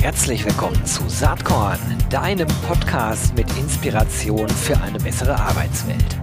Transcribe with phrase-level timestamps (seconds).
[0.00, 6.18] Herzlich willkommen zu Saatkorn, deinem Podcast mit Inspiration für eine bessere Arbeitswelt.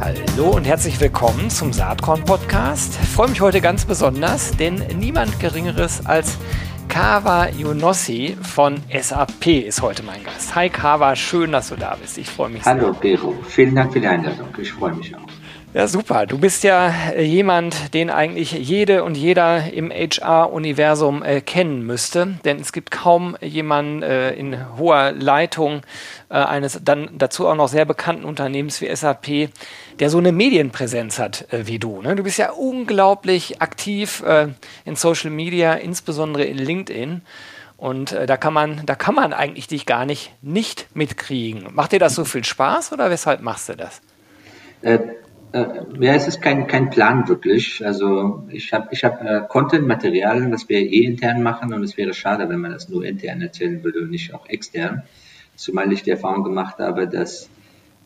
[0.00, 2.98] Hallo und herzlich willkommen zum Saatkorn Podcast.
[3.02, 6.38] Ich freue mich heute ganz besonders, denn niemand Geringeres als
[6.88, 10.54] Kawa Yunossi von SAP ist heute mein Gast.
[10.54, 12.18] Hi Kawa, schön, dass du da bist.
[12.18, 12.74] Ich freue mich sehr.
[12.74, 14.48] Hallo Pero, vielen Dank für die Einladung.
[14.58, 15.27] Ich freue mich auch.
[15.74, 16.24] Ja, super.
[16.24, 22.38] Du bist ja äh, jemand, den eigentlich jede und jeder im HR-Universum äh, kennen müsste,
[22.46, 25.82] denn es gibt kaum jemanden äh, in hoher Leitung
[26.30, 29.50] äh, eines dann dazu auch noch sehr bekannten Unternehmens wie SAP,
[30.00, 32.00] der so eine Medienpräsenz hat äh, wie du.
[32.00, 32.16] Ne?
[32.16, 34.48] Du bist ja unglaublich aktiv äh,
[34.86, 37.20] in Social Media, insbesondere in LinkedIn.
[37.76, 41.68] Und da kann man, da kann man eigentlich dich gar nicht nicht mitkriegen.
[41.74, 44.00] Macht dir das so viel Spaß oder weshalb machst du das?
[45.52, 45.64] Äh,
[46.00, 47.84] ja, es ist kein, kein Plan wirklich.
[47.84, 52.12] Also ich habe ich hab, äh, Content-Material, das wir eh intern machen und es wäre
[52.12, 55.04] schade, wenn man das nur intern erzählen würde und nicht auch extern.
[55.56, 57.48] Zumal ich die Erfahrung gemacht habe, dass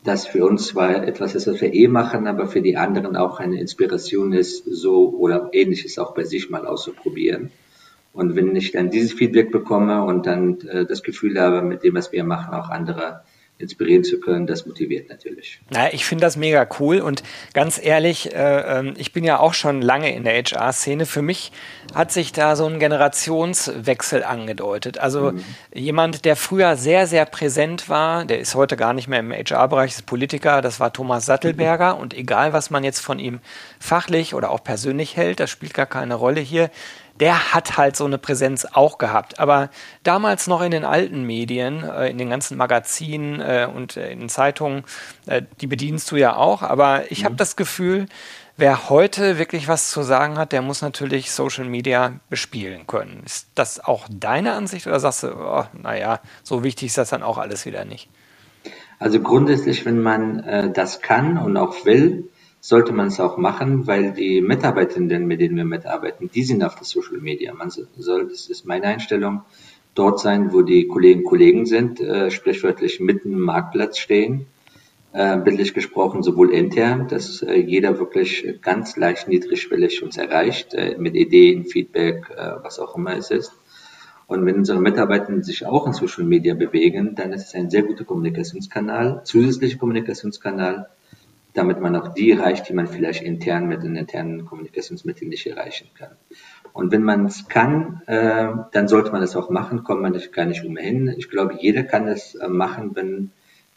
[0.04, 3.38] das für uns zwar etwas ist, was wir eh machen, aber für die anderen auch
[3.40, 7.50] eine Inspiration ist, so oder ähnliches auch bei sich mal auszuprobieren.
[8.12, 11.94] Und wenn ich dann dieses Feedback bekomme und dann äh, das Gefühl habe, mit dem,
[11.94, 13.22] was wir machen, auch andere
[13.62, 15.60] inspirieren zu können, das motiviert natürlich.
[15.72, 17.22] Ja, ich finde das mega cool und
[17.54, 21.06] ganz ehrlich, äh, ähm, ich bin ja auch schon lange in der HR-Szene.
[21.06, 21.52] Für mich
[21.94, 24.98] hat sich da so ein Generationswechsel angedeutet.
[24.98, 25.44] Also mhm.
[25.72, 29.92] jemand, der früher sehr, sehr präsent war, der ist heute gar nicht mehr im HR-Bereich,
[29.92, 31.94] ist Politiker, das war Thomas Sattelberger.
[31.94, 32.00] Mhm.
[32.02, 33.40] Und egal, was man jetzt von ihm
[33.78, 36.70] fachlich oder auch persönlich hält, das spielt gar keine Rolle hier
[37.22, 39.38] der hat halt so eine Präsenz auch gehabt.
[39.38, 39.70] Aber
[40.02, 44.18] damals noch in den alten Medien, äh, in den ganzen Magazinen äh, und äh, in
[44.18, 44.82] den Zeitungen,
[45.60, 46.62] die bedienst du ja auch.
[46.62, 47.26] Aber ich mhm.
[47.26, 48.06] habe das Gefühl,
[48.56, 53.22] wer heute wirklich was zu sagen hat, der muss natürlich Social Media bespielen können.
[53.24, 57.22] Ist das auch deine Ansicht oder sagst du, oh, naja, so wichtig ist das dann
[57.22, 58.08] auch alles wieder nicht?
[58.98, 62.31] Also grundsätzlich, wenn man äh, das kann und auch will,
[62.64, 66.76] sollte man es auch machen, weil die Mitarbeitenden, mit denen wir mitarbeiten, die sind auf
[66.76, 67.52] der Social Media.
[67.52, 69.42] Man soll, das ist meine Einstellung,
[69.96, 74.46] dort sein, wo die Kolleginnen und Kollegen sind, äh, sprichwörtlich mitten im Marktplatz stehen,
[75.12, 80.96] äh, bildlich gesprochen sowohl intern, dass äh, jeder wirklich ganz leicht niedrigschwellig uns erreicht, äh,
[80.96, 83.52] mit Ideen, Feedback, äh, was auch immer es ist.
[84.28, 87.82] Und wenn unsere Mitarbeitenden sich auch in Social Media bewegen, dann ist es ein sehr
[87.82, 90.86] guter Kommunikationskanal, zusätzlicher Kommunikationskanal,
[91.54, 95.88] damit man auch die erreicht, die man vielleicht intern mit den internen Kommunikationsmitteln nicht erreichen
[95.94, 96.16] kann.
[96.72, 100.32] Und wenn man es kann, äh, dann sollte man es auch machen, kommt man nicht,
[100.32, 101.14] gar nicht umhin.
[101.18, 103.30] Ich glaube, jeder kann es äh, machen, wenn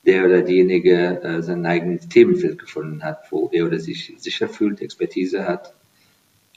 [0.05, 4.81] der oder diejenige äh, sein eigenes Themenfeld gefunden hat, wo er oder sich sicher fühlt,
[4.81, 5.73] Expertise hat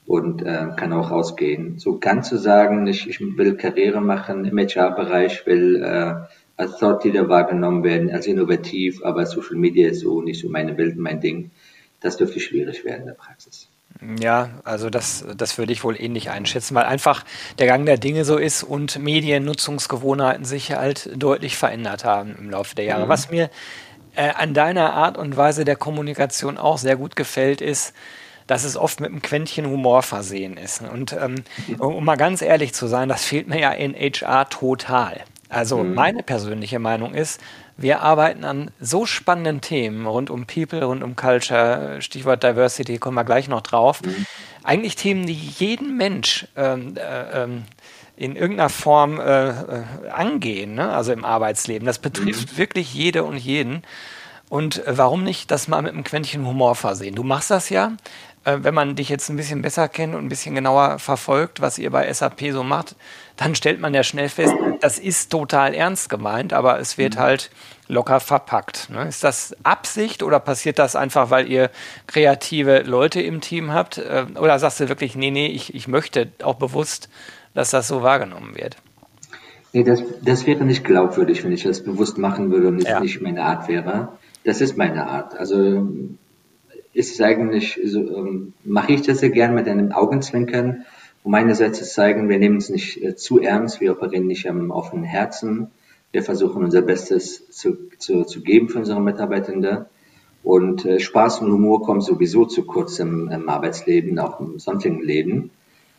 [0.07, 1.79] und äh, kann auch rausgehen.
[1.79, 6.15] So ganz zu sagen, ich, ich will Karriere machen im HR-Bereich, will äh,
[6.59, 10.77] als Thought Leader wahrgenommen werden, als innovativ, aber Social Media ist so nicht so meine
[10.77, 11.51] Welt, mein Ding.
[12.01, 13.69] Das dürfte schwierig werden in der Praxis.
[14.21, 17.25] Ja, also das, das würde ich wohl ähnlich einschätzen, weil einfach
[17.59, 22.75] der Gang der Dinge so ist und Mediennutzungsgewohnheiten sich halt deutlich verändert haben im Laufe
[22.75, 23.07] der Jahre.
[23.07, 23.09] Mhm.
[23.09, 23.51] Was mir
[24.15, 27.95] äh, an deiner Art und Weise der Kommunikation auch sehr gut gefällt, ist,
[28.47, 30.83] dass es oft mit einem Quäntchen Humor versehen ist.
[30.83, 31.45] Und ähm,
[31.79, 35.21] um mal ganz ehrlich zu sein, das fehlt mir ja in HR total.
[35.49, 35.95] Also mhm.
[35.95, 37.41] meine persönliche Meinung ist,
[37.77, 43.15] wir arbeiten an so spannenden Themen rund um People, rund um Culture, Stichwort Diversity, kommen
[43.15, 44.03] wir gleich noch drauf.
[44.03, 44.27] Mhm.
[44.65, 47.65] Eigentlich Themen, die jeden Mensch ähm, äh, ähm,
[48.17, 50.91] in irgendeiner Form äh, äh, angehen, ne?
[50.91, 51.87] also im Arbeitsleben.
[51.87, 52.59] Das betrifft mhm.
[52.59, 53.83] wirklich jede und jeden.
[54.49, 57.15] Und äh, warum nicht das mal mit einem Quäntchen Humor versehen?
[57.15, 57.93] Du machst das ja.
[58.45, 61.79] Äh, wenn man dich jetzt ein bisschen besser kennt und ein bisschen genauer verfolgt, was
[61.79, 62.97] ihr bei SAP so macht,
[63.37, 67.21] dann stellt man ja schnell fest, das ist total ernst gemeint, aber es wird mhm.
[67.21, 67.51] halt
[67.89, 68.91] locker verpackt.
[68.91, 69.09] Ne?
[69.09, 71.71] Ist das Absicht oder passiert das einfach, weil ihr
[72.07, 73.99] kreative Leute im Team habt?
[73.99, 77.09] Äh, oder sagst du wirklich, nee, nee, ich, ich möchte auch bewusst,
[77.55, 78.77] dass das so wahrgenommen wird?
[79.73, 83.01] Nee, das, das wäre nicht glaubwürdig, wenn ich das bewusst machen würde und es ja.
[83.01, 84.09] nicht meine Art wäre.
[84.45, 85.37] Das ist meine Art.
[85.37, 85.89] Also
[86.99, 90.85] ist es eigentlich, so, ähm, mache ich das sehr gern mit einem Augenzwinkern,
[91.23, 94.73] um einerseits zu zeigen, wir nehmen es nicht äh, zu ernst, wir operieren nicht am
[94.73, 95.71] offenen Herzen,
[96.11, 99.85] wir versuchen unser Bestes zu, zu, zu geben für unsere Mitarbeitenden.
[100.43, 105.01] Und äh, Spaß und Humor kommen sowieso zu kurz im, im Arbeitsleben, auch im sonstigen
[105.01, 105.51] Leben.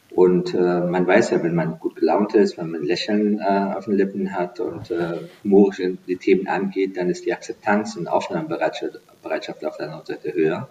[0.10, 3.86] Und äh, man weiß ja, wenn man gut gelaunt ist, wenn man Lächeln äh, auf
[3.86, 9.00] den Lippen hat und äh, humorisch die Themen angeht, dann ist die Akzeptanz und Aufnahmebereitschaft
[9.22, 10.70] Bereitschaft auf der anderen Seite höher.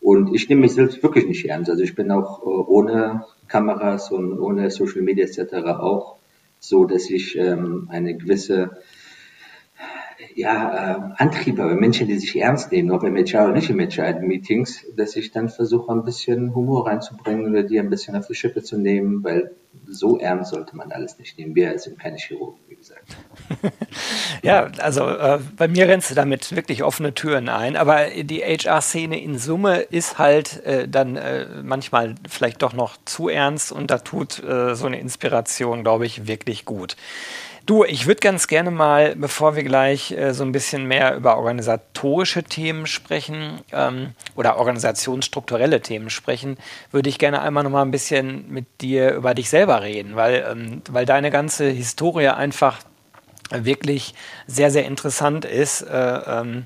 [0.00, 1.70] Und ich nehme mich selbst wirklich nicht ernst.
[1.70, 5.54] Also ich bin auch äh, ohne Kameras und ohne Social Media etc.
[5.78, 6.16] auch
[6.58, 8.70] so, dass ich ähm, eine gewisse
[10.40, 14.86] ja, äh, Antriebe, Menschen, die sich ernst nehmen, ob im HR oder nicht im HR-Meetings,
[14.96, 18.62] dass ich dann versuche, ein bisschen Humor reinzubringen oder die ein bisschen auf die Schippe
[18.62, 19.50] zu nehmen, weil
[19.86, 21.54] so ernst sollte man alles nicht nehmen.
[21.54, 23.04] Wir sind keine Chirurgen, wie gesagt.
[24.42, 29.20] ja, also äh, bei mir rennst du damit wirklich offene Türen ein, aber die HR-Szene
[29.22, 33.98] in Summe ist halt äh, dann äh, manchmal vielleicht doch noch zu ernst und da
[33.98, 36.96] tut äh, so eine Inspiration, glaube ich, wirklich gut.
[37.66, 41.36] Du, ich würde ganz gerne mal, bevor wir gleich äh, so ein bisschen mehr über
[41.36, 46.56] organisatorische Themen sprechen ähm, oder organisationsstrukturelle Themen sprechen,
[46.90, 50.44] würde ich gerne einmal noch mal ein bisschen mit dir über dich selber reden, weil,
[50.50, 52.78] ähm, weil deine ganze Historie einfach
[53.50, 54.14] wirklich
[54.46, 55.82] sehr, sehr interessant ist.
[55.82, 56.64] Äh, ähm,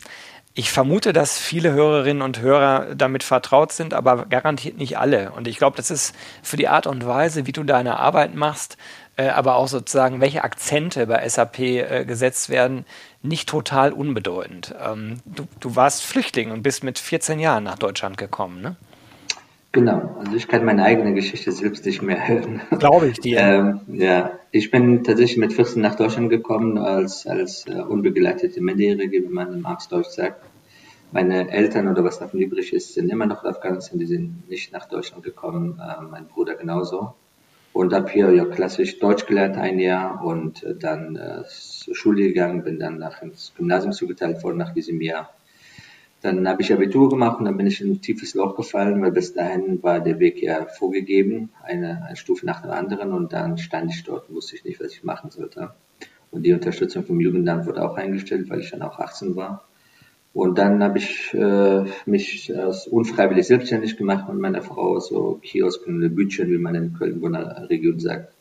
[0.57, 5.33] ich vermute, dass viele Hörerinnen und Hörer damit vertraut sind, aber garantiert nicht alle.
[5.33, 6.15] Und ich glaube, das ist
[6.45, 8.77] für die Art und Weise, wie du deine Arbeit machst,
[9.17, 12.85] äh, aber auch sozusagen, welche Akzente bei SAP äh, gesetzt werden,
[13.23, 14.75] nicht total unbedeutend.
[14.85, 18.77] Ähm, du, du, warst Flüchtling und bist mit 14 Jahren nach Deutschland gekommen, ne?
[19.75, 22.61] Genau, also ich kann meine eigene Geschichte selbst nicht mehr hören.
[22.79, 23.41] Glaube ich dir.
[23.41, 29.25] ähm, ja, ich bin tatsächlich mit 14 nach Deutschland gekommen als, als uh, unbegleitete Minderjährige,
[29.25, 30.45] wie man im Amtsdeutsch sagt.
[31.11, 34.73] Meine Eltern oder was davon übrig ist, sind immer noch in Afghanistan, die sind nicht
[34.73, 37.15] nach Deutschland gekommen, uh, mein Bruder genauso.
[37.75, 42.23] Und habe hier ja klassisch Deutsch gelernt ein Jahr und äh, dann äh, zur Schule
[42.23, 45.35] gegangen, bin dann nach ins Gymnasium zugeteilt worden nach diesem Jahr.
[46.23, 49.11] Dann habe ich Abitur gemacht und dann bin ich in ein tiefes Loch gefallen, weil
[49.11, 53.59] bis dahin war der Weg ja vorgegeben, eine, eine Stufe nach der anderen und dann
[53.59, 55.75] stand ich dort und wusste ich nicht, was ich machen sollte.
[56.31, 59.65] Und die Unterstützung vom Jugendamt wurde auch eingestellt, weil ich dann auch 18 war.
[60.35, 66.15] Und dann habe ich äh, mich als unfreiwillig selbstständig gemacht mit meiner Frau, so Kiosken,
[66.15, 68.35] Bütchen, wie man in Köln-Bonner Region sagt,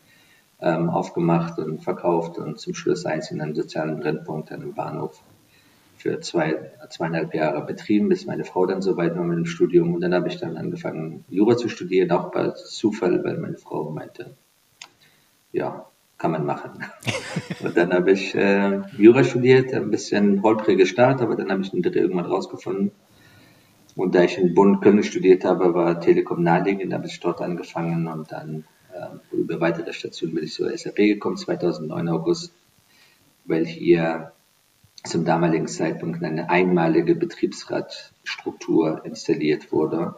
[0.60, 5.22] ähm, aufgemacht und verkauft und zum Schluss eins in einem sozialen Brennpunkt an einem Bahnhof
[5.95, 9.94] für zwei, zweieinhalb Jahre betrieben, bis meine Frau dann so weit war mit dem Studium.
[9.94, 13.92] Und dann habe ich dann angefangen, Jura zu studieren, auch bei Zufall, weil meine Frau
[13.92, 14.36] meinte,
[15.51, 15.86] ja,
[16.24, 16.72] kann man machen.
[17.60, 21.72] und dann habe ich äh, Jura studiert, ein bisschen holprige Start, aber dann habe ich
[21.72, 22.92] den Dritte irgendwann rausgefunden.
[23.98, 28.08] Und da ich in Bonn Köln studiert habe, war Telekom naheliegend, habe ich dort angefangen
[28.08, 32.54] und dann äh, über weitere Stationen bin ich zur SAP gekommen, 2009 August,
[33.44, 34.31] weil hier
[35.04, 40.16] zum damaligen Zeitpunkt eine einmalige Betriebsratstruktur installiert wurde,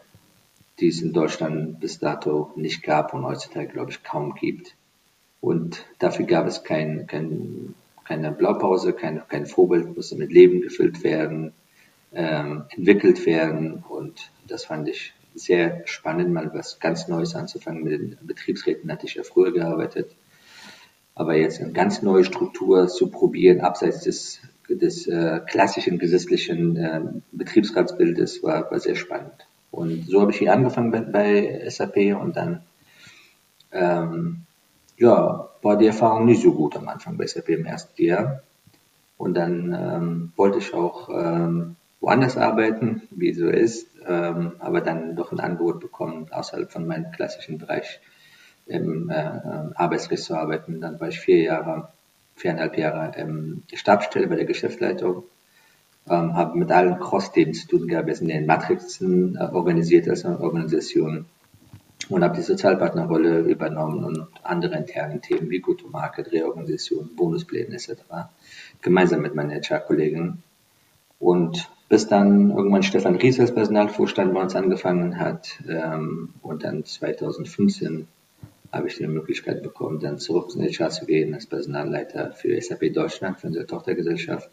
[0.79, 4.75] die es in Deutschland bis dato nicht gab und heutzutage, glaube ich, kaum gibt.
[5.45, 11.03] Und dafür gab es kein, kein, keine Blaupause, kein, kein Vorbild, musste mit Leben gefüllt
[11.03, 11.53] werden,
[12.13, 13.83] ähm, entwickelt werden.
[13.87, 17.83] Und das fand ich sehr spannend, mal was ganz Neues anzufangen.
[17.83, 20.15] Mit den Betriebsräten hatte ich ja früher gearbeitet.
[21.13, 27.01] Aber jetzt eine ganz neue Struktur zu probieren, abseits des, des äh, klassischen gesetzlichen äh,
[27.33, 29.45] Betriebsratsbildes, war, war sehr spannend.
[29.69, 32.63] Und so habe ich hier angefangen bei, bei SAP und dann
[33.71, 34.45] ähm,
[34.97, 38.41] ja, war die Erfahrung nicht so gut am Anfang bei SAP im ersten Jahr.
[39.17, 45.15] Und dann ähm, wollte ich auch ähm, woanders arbeiten, wie so ist, ähm, aber dann
[45.15, 47.99] doch ein Angebot bekommen, außerhalb von meinem klassischen Bereich
[48.67, 49.13] im äh,
[49.75, 50.81] Arbeitsrecht zu arbeiten.
[50.81, 51.89] Dann war ich vier Jahre,
[52.35, 55.23] viereinhalb Jahre im Stabsstelle bei der Geschäftsleitung,
[56.09, 58.07] ähm, habe mit allen Cross-Themen zu tun gehabt.
[58.07, 61.25] Wir sind in den Matrixen äh, organisiert als Organisation
[62.09, 67.93] und habe die Sozialpartnerrolle übernommen und andere internen Themen wie Go-to-Market, Reorganisation, Bonuspläne etc.
[68.81, 70.43] gemeinsam mit meinen HR-Kollegen.
[71.19, 76.83] Und bis dann irgendwann Stefan Ries als Personalvorstand bei uns angefangen hat ähm, und dann
[76.83, 78.07] 2015
[78.71, 82.93] habe ich die Möglichkeit bekommen, dann zurück in HR zu gehen als Personalleiter für SAP
[82.93, 84.49] Deutschland, für unsere Tochtergesellschaft.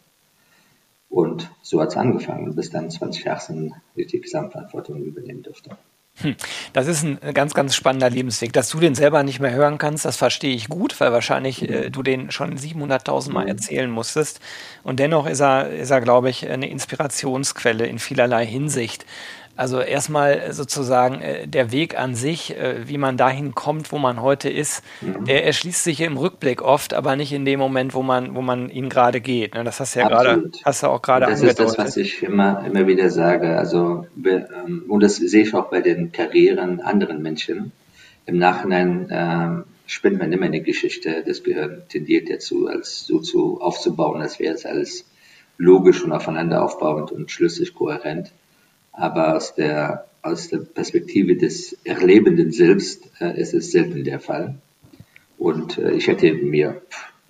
[1.08, 5.76] Und so hat es angefangen, bis dann 2018 ich die Gesamtverantwortung übernehmen durfte.
[6.20, 6.36] Hm.
[6.74, 8.52] Das ist ein ganz, ganz spannender Lebensweg.
[8.52, 11.90] Dass du den selber nicht mehr hören kannst, das verstehe ich gut, weil wahrscheinlich äh,
[11.90, 14.40] du den schon 700.000 Mal erzählen musstest.
[14.82, 19.06] Und dennoch ist er, ist er, glaube ich, eine Inspirationsquelle in vielerlei Hinsicht.
[19.54, 24.22] Also erstmal sozusagen äh, der Weg an sich, äh, wie man dahin kommt, wo man
[24.22, 25.26] heute ist, mhm.
[25.26, 28.70] der erschließt sich im Rückblick oft, aber nicht in dem Moment, wo man, wo man
[28.70, 29.54] ihn gerade geht.
[29.54, 29.62] Ne?
[29.62, 31.66] Das hast du ja gerade, hast du auch gerade Das angedeutet.
[31.68, 33.58] ist das, was ich immer, immer wieder sage.
[33.58, 37.72] Also, ähm, und das sehe ich auch bei den Karrieren anderen Menschen.
[38.24, 41.22] im Nachhinein äh, spinnt man immer eine Geschichte.
[41.26, 45.04] Das Gehirn tendiert dazu, als so zu aufzubauen, als wäre es alles
[45.58, 48.32] logisch und aufeinander aufbauend und schlüssig kohärent.
[48.92, 54.56] Aber aus der, aus der Perspektive des Erlebenden selbst äh, ist es selten der Fall.
[55.38, 56.82] Und äh, ich hätte mir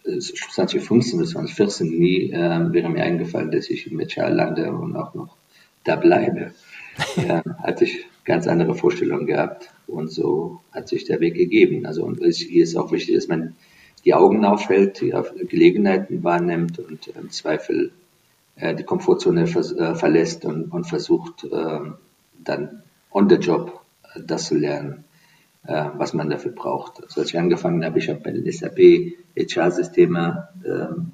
[0.04, 5.14] 2015 bis 2014 nie äh, wäre mir eingefallen, dass ich in Metschal lande und auch
[5.14, 5.36] noch
[5.84, 6.52] da bleibe.
[7.16, 11.86] ja, hatte ich ganz andere Vorstellungen gehabt und so hat sich der Weg gegeben.
[11.86, 13.54] Also und hier ist auch wichtig, dass man
[14.04, 15.14] die Augen aufhält, die
[15.46, 17.92] Gelegenheiten wahrnimmt und im Zweifel
[18.56, 21.80] die Komfortzone vers äh, verlässt und, und versucht äh,
[22.44, 23.80] dann on the job
[24.14, 25.04] äh, das zu lernen,
[25.66, 27.02] äh, was man dafür braucht.
[27.02, 28.78] Also als ich angefangen habe, ich habe bei den SAP
[29.36, 31.12] HR-Systeme ähm,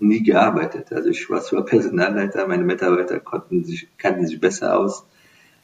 [0.00, 0.92] nie gearbeitet.
[0.92, 5.06] Also ich war zwar Personalleiter, meine Mitarbeiter konnten sich, kannten sich besser aus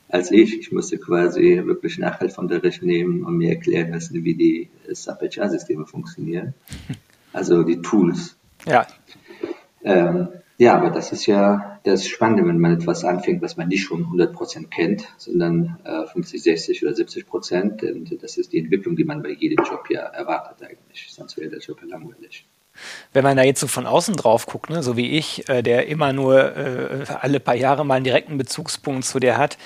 [0.08, 0.58] als ich.
[0.58, 6.54] Ich musste quasi wirklich Nachhilfeunterricht nehmen und mir erklären lassen, wie die SAP HR-Systeme funktionieren.
[7.34, 8.36] Also die Tools.
[8.66, 8.86] Ja.
[9.82, 10.28] Ähm,
[10.62, 14.04] ja, aber das ist ja das Spannende, wenn man etwas anfängt, was man nicht schon
[14.04, 17.82] 100% kennt, sondern äh, 50, 60 oder 70 Prozent.
[17.82, 21.08] Und das ist die Entwicklung, die man bei jedem Job ja erwartet eigentlich.
[21.10, 22.46] Sonst wäre der Job ja langweilig.
[23.12, 25.88] Wenn man da jetzt so von außen drauf guckt, ne, so wie ich, äh, der
[25.88, 29.58] immer nur äh, alle paar Jahre mal einen direkten Bezugspunkt zu dir hat,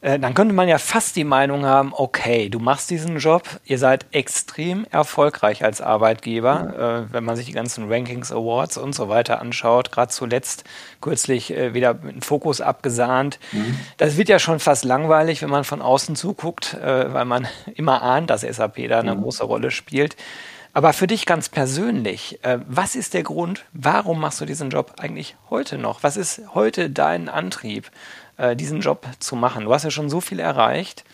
[0.00, 3.78] äh, dann könnte man ja fast die Meinung haben, okay, du machst diesen Job, ihr
[3.78, 9.08] seid extrem erfolgreich als Arbeitgeber, äh, wenn man sich die ganzen Rankings, Awards und so
[9.08, 10.64] weiter anschaut, gerade zuletzt
[11.00, 13.38] kürzlich äh, wieder mit dem Fokus abgesahnt.
[13.52, 13.78] Mhm.
[13.96, 18.02] Das wird ja schon fast langweilig, wenn man von außen zuguckt, äh, weil man immer
[18.02, 19.22] ahnt, dass SAP da eine mhm.
[19.22, 20.16] große Rolle spielt.
[20.76, 24.96] Aber für dich ganz persönlich, äh, was ist der Grund, warum machst du diesen Job
[24.98, 26.02] eigentlich heute noch?
[26.02, 27.90] Was ist heute dein Antrieb?
[28.36, 29.64] Äh, diesen Job zu machen?
[29.64, 31.04] Du hast ja schon so viel erreicht.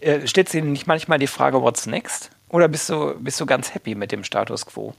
[0.00, 2.30] Äh, stellst du dir nicht manchmal die Frage, what's next?
[2.48, 4.92] Oder bist du, bist du ganz happy mit dem Status quo?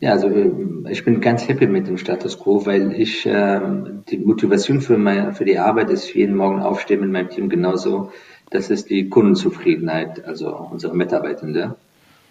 [0.00, 0.50] Ja, also äh,
[0.90, 3.60] ich bin ganz happy mit dem Status quo, weil ich äh,
[4.08, 8.12] die Motivation für, meine, für die Arbeit ist jeden Morgen aufstehen mit meinem Team genauso.
[8.50, 11.76] Das ist die Kundenzufriedenheit, also unsere Mitarbeitende.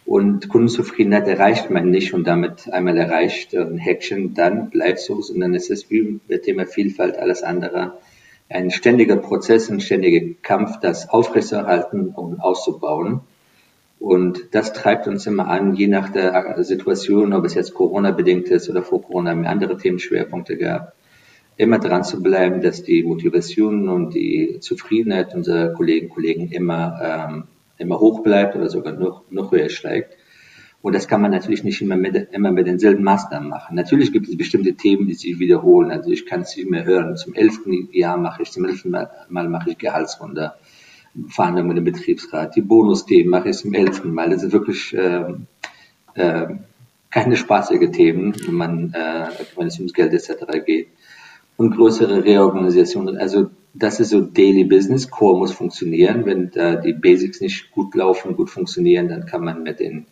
[0.05, 5.55] Und Kundenzufriedenheit erreicht man nicht und damit einmal erreicht ein Häkchen, dann bleibt so, sondern
[5.55, 7.93] es ist wie mit Thema Vielfalt alles andere
[8.49, 13.21] ein ständiger Prozess, ein ständiger Kampf, das aufrechtzuerhalten und auszubauen.
[13.99, 18.69] Und das treibt uns immer an, je nach der Situation, ob es jetzt Corona-bedingt ist
[18.69, 20.93] oder vor Corona andere Themenschwerpunkte gehabt,
[21.55, 26.99] immer dran zu bleiben, dass die Motivation und die Zufriedenheit unserer Kollegen und Kollegen immer,
[27.01, 27.43] ähm,
[27.77, 30.17] immer hoch bleibt oder sogar noch, noch höher steigt.
[30.83, 33.73] Und das kann man natürlich nicht immer mit, immer mit denselben Maßnahmen machen.
[33.77, 35.91] Natürlich gibt es bestimmte Themen, die sich wiederholen.
[35.91, 37.15] Also ich kann es mehr hören.
[37.15, 40.55] Zum elften Jahr mache ich, zum elften Mal, Mal mache ich Gehaltsrunde,
[41.29, 42.57] Verhandlungen mit dem Betriebsrat.
[42.57, 44.31] Die Bonusthemen mache ich zum elften Mal.
[44.31, 45.23] Das sind wirklich äh,
[46.15, 46.47] äh,
[47.09, 50.65] keine spaßige Themen, wenn man, äh, wenn es ums Geld etc.
[50.65, 50.89] geht.
[51.55, 53.17] Und größere Reorganisationen.
[53.17, 55.09] Also das ist so Daily Business.
[55.09, 56.25] Core muss funktionieren.
[56.25, 60.07] Wenn da die Basics nicht gut laufen, gut funktionieren, dann kann man mit den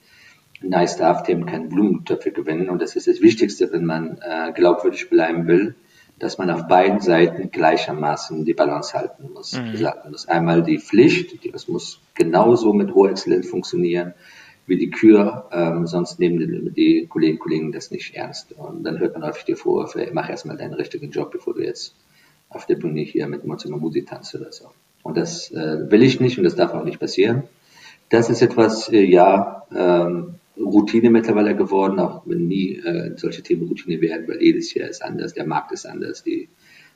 [0.61, 2.69] nice darf dem keinen Blumentöpfe gewinnen.
[2.69, 5.75] Und das ist das Wichtigste, wenn man äh, glaubwürdig bleiben will,
[6.19, 9.53] dass man auf beiden Seiten gleichermaßen die Balance halten muss.
[9.53, 9.87] Mhm.
[10.09, 14.13] Muss einmal die Pflicht, die, das muss genauso mit hoher Exzellenz funktionieren
[14.67, 18.53] wie die Kür, ähm, sonst nehmen die, die Kolleginnen und Kollegen das nicht ernst.
[18.53, 21.95] Und dann hört man häufig die Vorwürfe, mach erstmal deinen richtigen Job, bevor du jetzt
[22.49, 24.71] auf der Bühne hier mit Mozilla Musi tanzt oder so.
[25.03, 27.43] Und das äh, will ich nicht und das darf auch nicht passieren.
[28.09, 33.67] Das ist etwas, äh, ja, ähm, Routine mittlerweile geworden, auch wenn nie äh, solche Themen
[33.67, 36.49] Routine werden, weil jedes Jahr ist anders, der Markt ist anders, die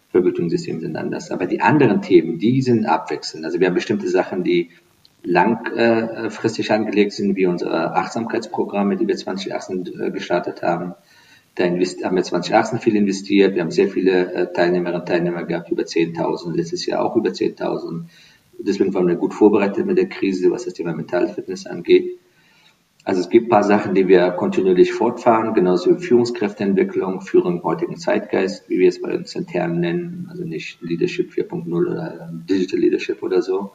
[0.10, 1.32] Vergütungssysteme sind anders.
[1.32, 3.46] Aber die anderen Themen, die sind abwechselnd.
[3.46, 4.70] Also wir haben bestimmte Sachen, die
[5.24, 10.94] langfristig äh, angelegt sind, wie unsere Achtsamkeitsprogramme, die wir 2018 äh, gestartet haben.
[11.56, 13.56] Da haben wir 2018 viel investiert.
[13.56, 17.30] Wir haben sehr viele äh, Teilnehmerinnen und Teilnehmer gehabt, über 10.000, letztes Jahr auch über
[17.30, 18.04] 10.000.
[18.60, 22.20] Deswegen waren wir gut vorbereitet mit der Krise, was das Thema Mentalfitness angeht.
[23.06, 27.64] Also es gibt ein paar Sachen, die wir kontinuierlich fortfahren, genauso wie Führungskräfteentwicklung, Führung im
[27.64, 32.80] heutigen Zeitgeist, wie wir es bei uns intern nennen, also nicht Leadership 4.0 oder Digital
[32.80, 33.74] Leadership oder so.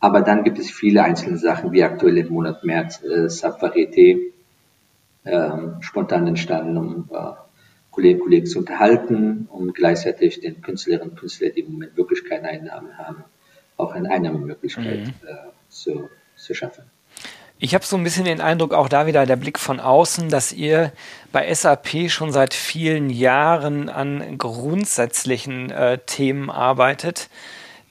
[0.00, 4.32] Aber dann gibt es viele einzelne Sachen, wie aktuell im Monat März äh, Subvarieté,
[5.22, 5.50] äh,
[5.80, 7.32] spontan entstanden, um äh,
[7.92, 12.24] Kolleginnen und Kollegen zu unterhalten, um gleichzeitig den Künstlerinnen und Künstlern, die im Moment wirklich
[12.24, 13.22] keine Einnahmen haben,
[13.76, 15.28] auch eine Einnahmemöglichkeit mhm.
[15.28, 15.34] äh,
[15.68, 16.84] zu, zu schaffen.
[17.60, 20.52] Ich habe so ein bisschen den Eindruck, auch da wieder der Blick von außen, dass
[20.52, 20.92] ihr
[21.32, 27.28] bei SAP schon seit vielen Jahren an grundsätzlichen äh, Themen arbeitet,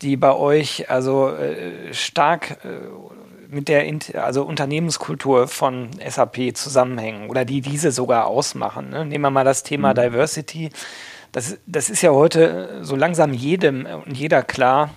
[0.01, 3.86] die bei euch also äh, stark äh, mit der
[4.24, 8.89] also Unternehmenskultur von SAP zusammenhängen oder die diese sogar ausmachen.
[8.89, 9.05] Ne?
[9.05, 9.95] Nehmen wir mal das Thema mhm.
[9.95, 10.69] Diversity.
[11.33, 14.91] Das, das ist ja heute so langsam jedem und jeder klar,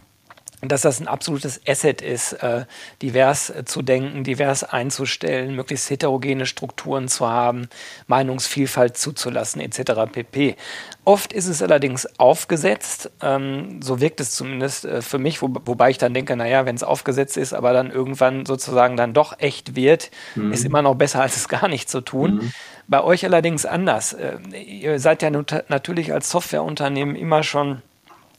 [0.63, 2.67] dass das ein absolutes Asset ist, äh,
[3.01, 7.69] divers äh, zu denken, divers einzustellen, möglichst heterogene Strukturen zu haben,
[8.09, 9.93] Meinungsvielfalt zuzulassen, etc.
[10.13, 10.57] pp.
[11.05, 15.91] Oft ist es allerdings aufgesetzt, ähm, so wirkt es zumindest äh, für mich, wo, wobei
[15.91, 19.77] ich dann denke, naja, wenn es aufgesetzt ist, aber dann irgendwann sozusagen dann doch echt
[19.77, 20.53] wird, mhm.
[20.53, 22.35] ist immer noch besser, als es gar nicht zu tun.
[22.35, 22.53] Mhm.
[22.87, 24.13] Bei euch allerdings anders.
[24.13, 27.81] Äh, ihr seid ja natürlich als Softwareunternehmen immer schon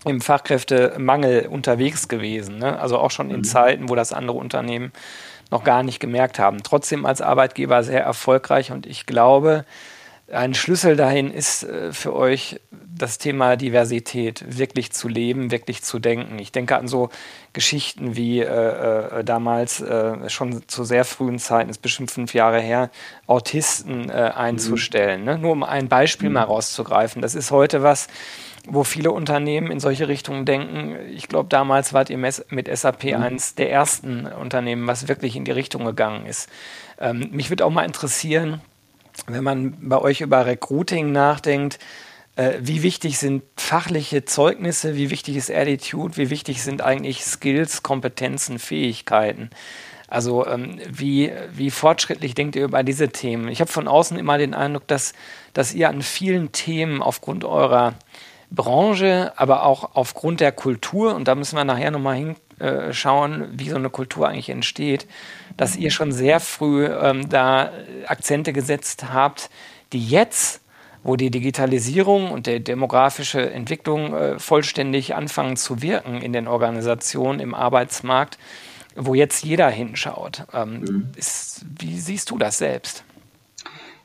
[0.05, 2.57] im Fachkräftemangel unterwegs gewesen.
[2.57, 2.79] Ne?
[2.79, 3.43] Also auch schon in mhm.
[3.43, 4.91] Zeiten, wo das andere Unternehmen
[5.51, 6.63] noch gar nicht gemerkt haben.
[6.63, 9.65] Trotzdem als Arbeitgeber sehr erfolgreich und ich glaube,
[10.31, 12.59] ein Schlüssel dahin ist äh, für euch
[13.01, 16.37] das Thema Diversität wirklich zu leben, wirklich zu denken.
[16.39, 17.09] Ich denke an so
[17.53, 22.59] Geschichten wie äh, äh, damals äh, schon zu sehr frühen Zeiten, ist bestimmt fünf Jahre
[22.59, 22.91] her,
[23.27, 25.21] Autisten äh, einzustellen.
[25.21, 25.25] Mhm.
[25.25, 25.37] Ne?
[25.39, 26.35] Nur um ein Beispiel mhm.
[26.35, 27.21] mal rauszugreifen.
[27.21, 28.07] Das ist heute was,
[28.67, 30.95] wo viele Unternehmen in solche Richtungen denken.
[31.15, 33.15] Ich glaube, damals wart ihr mit SAP mhm.
[33.15, 36.49] eines der ersten Unternehmen, was wirklich in die Richtung gegangen ist.
[36.99, 38.61] Ähm, mich würde auch mal interessieren,
[39.27, 41.79] wenn man bei euch über Recruiting nachdenkt,
[42.35, 47.83] äh, wie wichtig sind fachliche Zeugnisse, wie wichtig ist Attitude, wie wichtig sind eigentlich Skills,
[47.83, 49.49] Kompetenzen, Fähigkeiten?
[50.07, 53.47] Also ähm, wie, wie fortschrittlich denkt ihr über diese Themen?
[53.47, 55.13] Ich habe von außen immer den Eindruck, dass,
[55.53, 57.93] dass ihr an vielen Themen aufgrund eurer
[58.49, 63.77] Branche, aber auch aufgrund der Kultur, und da müssen wir nachher nochmal hinschauen, wie so
[63.77, 65.07] eine Kultur eigentlich entsteht,
[65.57, 67.71] dass ihr schon sehr früh ähm, da
[68.05, 69.49] Akzente gesetzt habt,
[69.93, 70.61] die jetzt,
[71.03, 77.39] wo die Digitalisierung und die demografische Entwicklung äh, vollständig anfangen zu wirken in den Organisationen,
[77.39, 78.37] im Arbeitsmarkt,
[78.95, 80.45] wo jetzt jeder hinschaut.
[80.53, 81.09] Ähm, mhm.
[81.15, 83.03] ist, wie siehst du das selbst?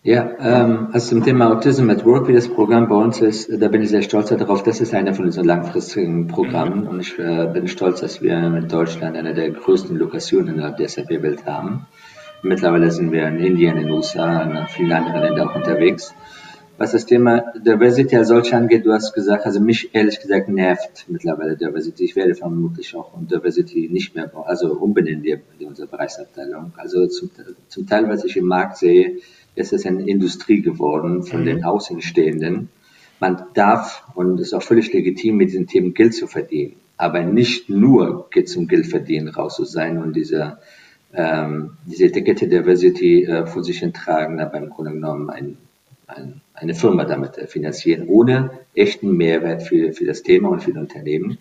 [0.07, 3.67] Ja, ähm, also zum Thema Autism at Work, wie das Programm bei uns ist, da
[3.67, 4.63] bin ich sehr stolz darauf.
[4.63, 6.87] Das ist einer von unseren langfristigen Programmen mhm.
[6.87, 10.89] und ich äh, bin stolz, dass wir in Deutschland eine der größten Lokationen innerhalb der
[10.89, 11.89] SAP-Welt haben.
[12.45, 16.15] Mittlerweile sind wir in Indien, in den USA, in vielen anderen Ländern auch unterwegs.
[16.79, 21.07] Was das Thema Diversity als solch angeht, du hast gesagt, also mich ehrlich gesagt nervt
[21.09, 22.05] mittlerweile Diversity.
[22.05, 26.75] Ich werde vermutlich auch Diversity nicht mehr, also umbenennen die, die unsere Bereichsabteilung.
[26.77, 27.29] Also zum,
[27.67, 29.17] zum Teil, was ich im Markt sehe,
[29.57, 31.47] ist es eine Industrie geworden von mhm.
[31.47, 32.69] den Außenstehenden.
[33.19, 36.77] Man darf, und es ist auch völlig legitim, mit diesen Themen Geld zu verdienen.
[36.99, 40.59] Aber nicht nur geht es um Geld verdienen, raus zu sein und diese,
[41.13, 45.57] ähm, diese Etikette Diversity äh, vor sich tragen, aber im Grunde genommen ein,
[46.07, 50.73] ein, eine Firma damit äh, finanzieren, ohne echten Mehrwert für, für das Thema und für
[50.73, 51.39] das Unternehmen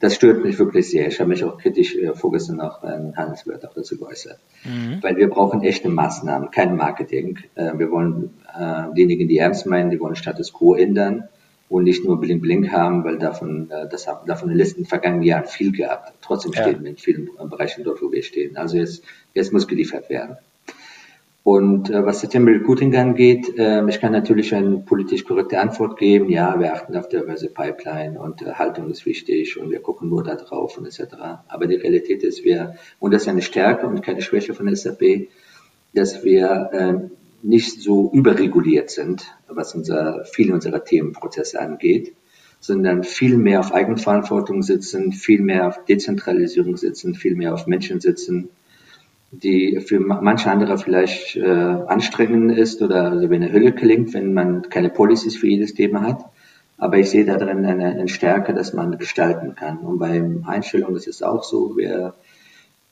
[0.00, 1.06] das stört mich wirklich sehr.
[1.08, 4.38] Ich habe mich auch kritisch äh, vorgestern noch in Handelsblatt auch dazu geäußert.
[4.64, 5.02] Mhm.
[5.02, 7.38] Weil wir brauchen echte Maßnahmen, kein Marketing.
[7.54, 11.28] Äh, wir wollen äh, diejenigen, die ernst meinen, die wollen Status Quo ändern
[11.68, 14.86] und nicht nur Bling Bling haben, weil davon, äh, das haben davon in den letzten
[14.86, 16.14] vergangenen Jahren viel gehabt.
[16.22, 16.62] Trotzdem ja.
[16.62, 18.56] stehen wir in vielen Bereichen dort, wo wir stehen.
[18.56, 20.38] Also jetzt, jetzt muss geliefert werden.
[21.42, 26.28] Und äh, was Thema Recruiting angeht, äh, ich kann natürlich eine politisch korrekte Antwort geben.
[26.28, 30.22] Ja, wir achten auf diverse Pipeline und äh, Haltung ist wichtig und wir gucken nur
[30.22, 31.14] da drauf und etc.
[31.48, 35.28] Aber die Realität ist, wir, und das ist eine Stärke und keine Schwäche von SAP,
[35.94, 36.94] dass wir äh,
[37.42, 42.14] nicht so überreguliert sind, was unser, viele unserer Themenprozesse angeht,
[42.60, 48.00] sondern viel mehr auf Eigenverantwortung sitzen, viel mehr auf Dezentralisierung sitzen, viel mehr auf Menschen
[48.00, 48.50] sitzen
[49.30, 54.34] die für manche andere vielleicht äh, anstrengend ist oder also wie eine Hülle klingt, wenn
[54.34, 56.24] man keine Policies für jedes Thema hat.
[56.78, 59.78] Aber ich sehe da drin eine, eine Stärke, dass man gestalten kann.
[59.78, 62.14] Und beim Einstellung ist es auch so, wir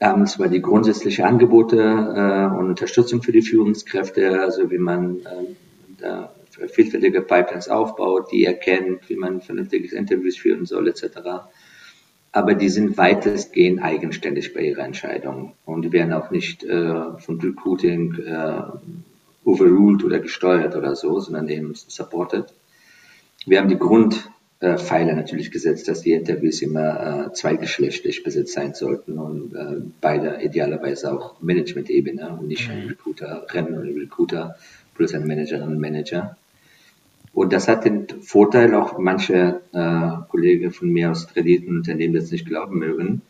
[0.01, 5.55] haben zwar die grundsätzliche Angebote äh, und Unterstützung für die Führungskräfte, also wie man äh,
[6.01, 6.33] da
[6.69, 11.49] vielfältige Pipelines aufbaut, die erkennt, wie man vernünftiges Interviews führen soll, etc
[12.33, 18.15] aber die sind weitestgehend eigenständig bei ihrer Entscheidung und werden auch nicht äh, von Recruiting
[18.15, 18.63] äh,
[19.45, 22.53] overruled oder gesteuert oder so, sondern eben supported.
[23.47, 28.75] Wir haben die Grundpfeiler äh, natürlich gesetzt, dass die Interviews immer äh, zweigeschlechtlich besetzt sein
[28.75, 32.89] sollten und äh, beide idealerweise auch Management-Ebene und nicht mhm.
[32.89, 34.57] Recruiterinnen und Recruiter
[34.95, 36.37] plus ein Managerinnen und Manager.
[37.39, 42.47] Und das hat den Vorteil, auch manche äh, Kollegen von mir aus Kreditenunternehmen das nicht
[42.47, 43.23] glauben mögen,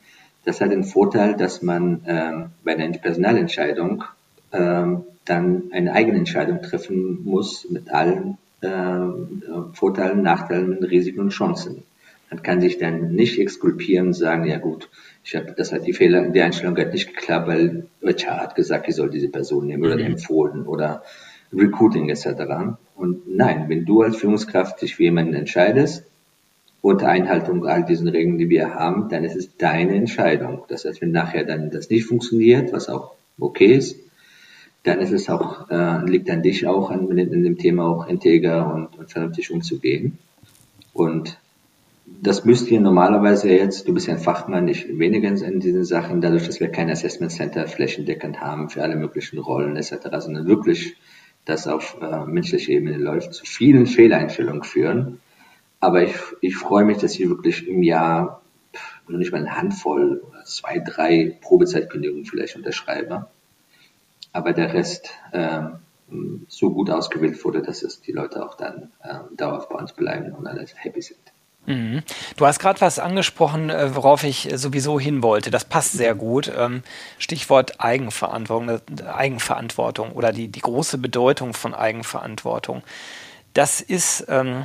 [0.47, 4.05] das hat den Vorteil, dass man äh, bei einer Personalentscheidung
[4.53, 4.87] äh,
[5.27, 11.83] dann eine eigene Entscheidung treffen muss mit allen äh, Vorteilen, Nachteilen, Risiken und Chancen.
[12.31, 14.88] Man kann sich dann nicht exkulpieren und sagen, ja gut,
[15.23, 18.88] ich habe, das hat die Fehler, die Einstellung hat nicht geklappt, weil HR hat gesagt,
[18.88, 20.12] ich soll diese Person nehmen oder mhm.
[20.12, 21.03] empfohlen oder
[21.53, 22.27] Recruiting etc.
[22.95, 26.05] Und nein, wenn du als Führungskraft dich für jemanden entscheidest,
[26.81, 30.65] unter Einhaltung all diesen Regeln, die wir haben, dann ist es deine Entscheidung.
[30.69, 33.97] Das heißt, wenn nachher dann das nicht funktioniert, was auch okay ist,
[34.85, 38.73] dann ist es auch, äh, liegt an dich auch, an, in dem Thema auch integer
[38.73, 40.19] und, und vernünftig umzugehen.
[40.93, 41.39] Und
[42.23, 46.21] das müsst ihr normalerweise jetzt, du bist ja ein Fachmann, nicht weniger in diesen Sachen,
[46.21, 50.97] dadurch, dass wir kein Assessment Center flächendeckend haben für alle möglichen Rollen etc., sondern wirklich
[51.49, 55.21] das auf äh, menschlicher Ebene läuft, zu vielen Fehleinstellungen führen.
[55.81, 58.43] Aber ich, ich freue mich, dass ich wirklich im Jahr
[59.07, 63.29] noch nicht mal eine Handvoll oder zwei, drei Probezeitkündigungen vielleicht unterschreibe.
[64.33, 65.63] Aber der Rest äh,
[66.49, 70.33] so gut ausgewählt wurde, dass es die Leute auch dann äh, dauerhaft bei uns bleiben
[70.33, 71.33] und alle happy sind.
[71.69, 72.03] Mhm.
[72.37, 75.51] Du hast gerade was angesprochen, äh, worauf ich sowieso hin wollte.
[75.51, 76.51] Das passt sehr gut.
[76.57, 76.83] Ähm,
[77.19, 82.83] Stichwort Eigenverantwortung, äh, Eigenverantwortung oder die, die große Bedeutung von Eigenverantwortung.
[83.53, 84.65] Das ist, ähm,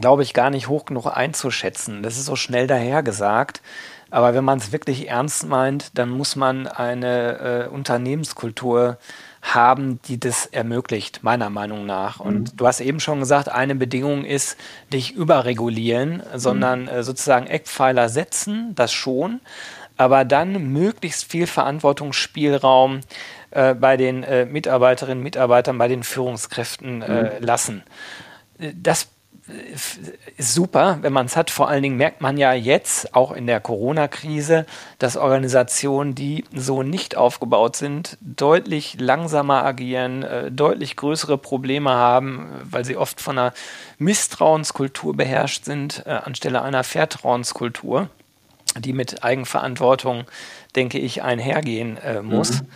[0.00, 2.02] glaube ich, gar nicht hoch genug einzuschätzen.
[2.02, 3.62] Das ist so schnell dahergesagt.
[4.12, 8.98] Aber wenn man es wirklich ernst meint, dann muss man eine äh, Unternehmenskultur
[9.40, 12.20] haben, die das ermöglicht, meiner Meinung nach.
[12.20, 12.56] Und mhm.
[12.58, 14.58] du hast eben schon gesagt, eine Bedingung ist
[14.92, 16.88] nicht überregulieren, sondern mhm.
[16.88, 19.40] äh, sozusagen Eckpfeiler setzen, das schon,
[19.96, 23.00] aber dann möglichst viel Verantwortungsspielraum
[23.50, 27.46] äh, bei den äh, Mitarbeiterinnen, Mitarbeitern, bei den Führungskräften äh, mhm.
[27.46, 27.82] lassen.
[28.58, 29.08] Äh, das
[30.36, 31.50] ist super, wenn man es hat.
[31.50, 34.66] Vor allen Dingen merkt man ja jetzt, auch in der Corona-Krise,
[34.98, 42.48] dass Organisationen, die so nicht aufgebaut sind, deutlich langsamer agieren, äh, deutlich größere Probleme haben,
[42.64, 43.52] weil sie oft von einer
[43.98, 48.08] Misstrauenskultur beherrscht sind, äh, anstelle einer Vertrauenskultur,
[48.78, 50.24] die mit Eigenverantwortung,
[50.76, 52.62] denke ich, einhergehen äh, muss.
[52.62, 52.68] Mhm.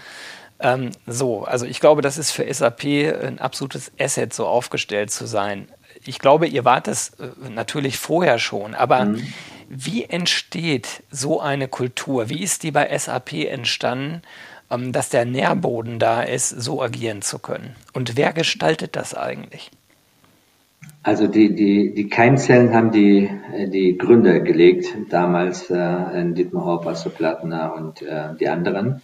[0.59, 5.27] Ähm, so, also ich glaube, das ist für SAP ein absolutes Asset, so aufgestellt zu
[5.27, 5.69] sein
[6.07, 9.23] ich glaube, ihr wart das äh, natürlich vorher schon, aber mhm.
[9.69, 12.29] wie entsteht so eine Kultur?
[12.29, 14.23] Wie ist die bei SAP entstanden,
[14.71, 17.77] ähm, dass der Nährboden da ist, so agieren zu können?
[17.93, 19.71] Und wer gestaltet das eigentlich?
[21.03, 26.87] Also die, die, die Keimzellen haben die, äh, die Gründer gelegt, damals äh, Dietmar Hopp,
[26.87, 29.03] Asso Plattner und äh, die anderen.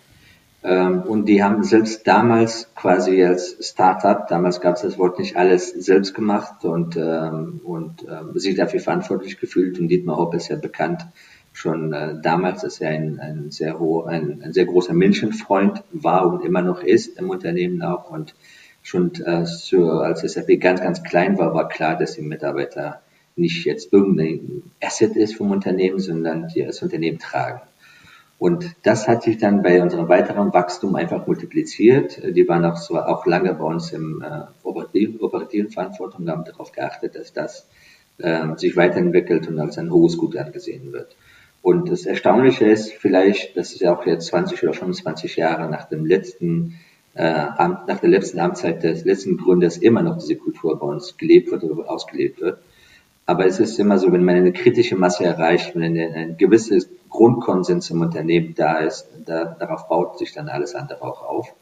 [0.64, 5.36] Ähm, und die haben selbst damals quasi als Startup, damals gab es das Wort nicht
[5.36, 9.78] alles selbst gemacht und, ähm, und äh, sich dafür verantwortlich gefühlt.
[9.80, 11.06] Und Dietmar Hopp ist ja bekannt
[11.52, 16.26] schon äh, damals, dass er ein, ein sehr hoher, ein, ein sehr großer Menschenfreund war
[16.26, 18.10] und immer noch ist im Unternehmen auch.
[18.10, 18.34] Und
[18.82, 23.02] schon äh, so, als SAP ganz, ganz klein war, war klar, dass die Mitarbeiter
[23.34, 27.62] nicht jetzt irgendein Asset ist vom Unternehmen, sondern die das Unternehmen tragen.
[28.42, 32.20] Und das hat sich dann bei unserem weiteren Wachstum einfach multipliziert.
[32.34, 36.72] Die waren auch, so, auch lange bei uns im äh, operativen, operativen Verantwortung, haben darauf
[36.72, 37.68] geachtet, dass das
[38.18, 41.16] äh, sich weiterentwickelt und als ein hohes Gut angesehen wird.
[41.62, 45.84] Und das Erstaunliche ist vielleicht, das ist ja auch jetzt 20 oder 25 Jahre nach
[45.84, 46.80] dem letzten
[47.14, 51.52] äh, nach der letzten Amtszeit des letzten Gründers immer noch diese Kultur bei uns gelebt
[51.52, 52.58] wird oder ausgelebt wird.
[53.24, 56.88] Aber es ist immer so, wenn man eine kritische Masse erreicht, wenn eine, ein gewisses
[57.12, 61.54] Grundkonsens im Unternehmen da ist, da, darauf baut sich dann alles andere auch auf.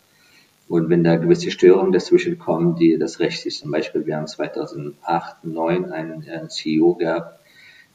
[0.68, 4.28] Und wenn da gewisse Störungen dazwischen kommen, die das Recht ist, zum Beispiel, wir haben
[4.28, 7.40] 2008, 2009 einen, einen CEO gehabt,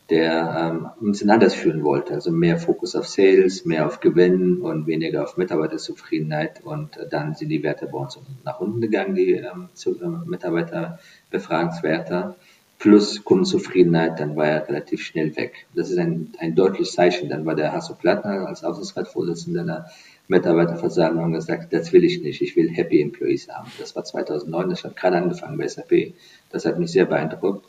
[0.09, 2.13] der ähm, uns in anders führen wollte.
[2.13, 6.61] Also mehr Fokus auf Sales, mehr auf Gewinn und weniger auf Mitarbeiterzufriedenheit.
[6.63, 10.07] Und äh, dann sind die Werte bei uns nach unten gegangen, die ähm, zu, äh,
[10.25, 12.35] Mitarbeiterbefragungswerte
[12.79, 15.65] plus Kundenzufriedenheit, dann war er relativ schnell weg.
[15.73, 17.29] Das ist ein, ein deutliches Zeichen.
[17.29, 19.91] Dann war der Hasso Plattner als Aufsichtsratsvorsitzender der
[20.27, 23.71] Mitarbeiterversammlung gesagt, das will ich nicht, ich will Happy Employees haben.
[23.79, 26.13] Das war 2009, das hat gerade angefangen bei SAP.
[26.51, 27.65] Das hat mich sehr beeindruckt,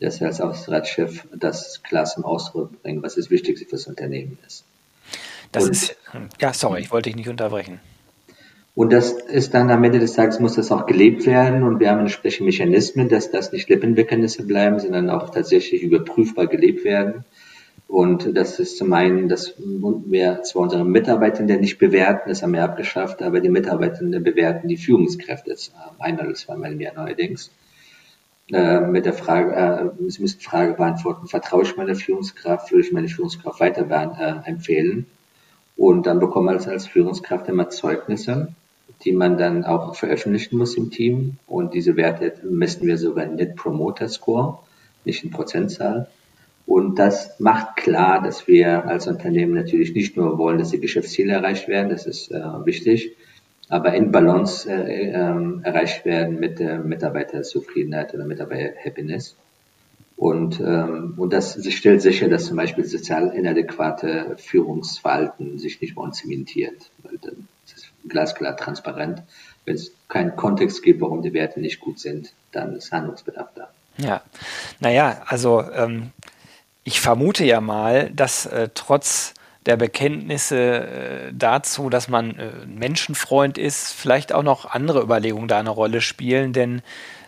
[0.00, 4.64] dass er als Aufsichtsratschef das klar zum Ausdruck bringt, was das Wichtigste fürs Unternehmen ist.
[5.52, 5.96] Das Und, ist,
[6.40, 7.80] ja, sorry, ich wollte dich nicht unterbrechen.
[8.76, 11.90] Und das ist dann am Ende des Tages muss das auch gelebt werden und wir
[11.90, 17.24] haben entsprechende Mechanismen, dass das nicht Lippenbekenntnisse bleiben, sondern auch tatsächlich überprüfbar gelebt werden.
[17.88, 22.64] Und das ist zum einen, dass wir zwar unsere Mitarbeitenden nicht bewerten, das haben wir
[22.64, 27.50] abgeschafft, aber die Mitarbeitenden bewerten die Führungskräfte jetzt ein oder zweimal im Jahr neuerdings.
[28.52, 32.84] Äh, mit der Frage, äh, Sie müssen die Frage beantworten, vertraue ich meiner Führungskraft, würde
[32.84, 35.06] ich meine Führungskraft weiter äh, empfehlen?
[35.78, 38.54] Und dann bekommt man als Führungskraft immer Zeugnisse
[39.04, 41.38] die man dann auch veröffentlichen muss im Team.
[41.46, 44.58] Und diese Werte messen wir sogar in Net Promoter Score,
[45.04, 46.08] nicht in Prozentzahl.
[46.66, 51.32] Und das macht klar, dass wir als Unternehmen natürlich nicht nur wollen, dass die Geschäftsziele
[51.32, 53.16] erreicht werden, das ist äh, wichtig,
[53.68, 59.36] aber in Balance äh, äh, erreicht werden mit der Mitarbeiterzufriedenheit oder Mitarbeiter-Happiness.
[60.16, 66.18] Und, ähm, und das stellt sicher, dass zum Beispiel sozial inadäquate Führungsverhalten sich nicht uns
[66.18, 66.90] zementiert.
[67.22, 69.22] Das ist glasklar transparent.
[69.66, 73.68] Wenn es keinen Kontext gibt, warum die Werte nicht gut sind, dann ist Handlungsbedarf da.
[73.98, 74.22] Ja,
[74.80, 76.12] naja, also ähm,
[76.84, 79.34] ich vermute ja mal, dass äh, trotz
[79.66, 85.58] der Bekenntnisse äh, dazu, dass man äh, Menschenfreund ist, vielleicht auch noch andere Überlegungen da
[85.58, 86.82] eine Rolle spielen, denn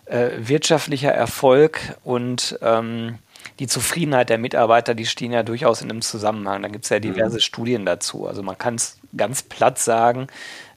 [0.08, 3.18] äh, wirtschaftlicher Erfolg und ähm,
[3.58, 6.62] die Zufriedenheit der Mitarbeiter, die stehen ja durchaus in einem Zusammenhang.
[6.62, 7.40] Da gibt es ja diverse mhm.
[7.40, 8.26] Studien dazu.
[8.26, 10.28] Also man kann es ganz platt sagen,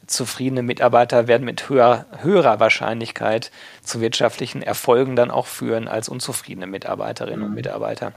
[0.08, 3.52] zufriedene Mitarbeiter werden mit höher, höherer Wahrscheinlichkeit
[3.84, 7.46] zu wirtschaftlichen Erfolgen dann auch führen als unzufriedene Mitarbeiterinnen mhm.
[7.46, 8.13] und Mitarbeiter.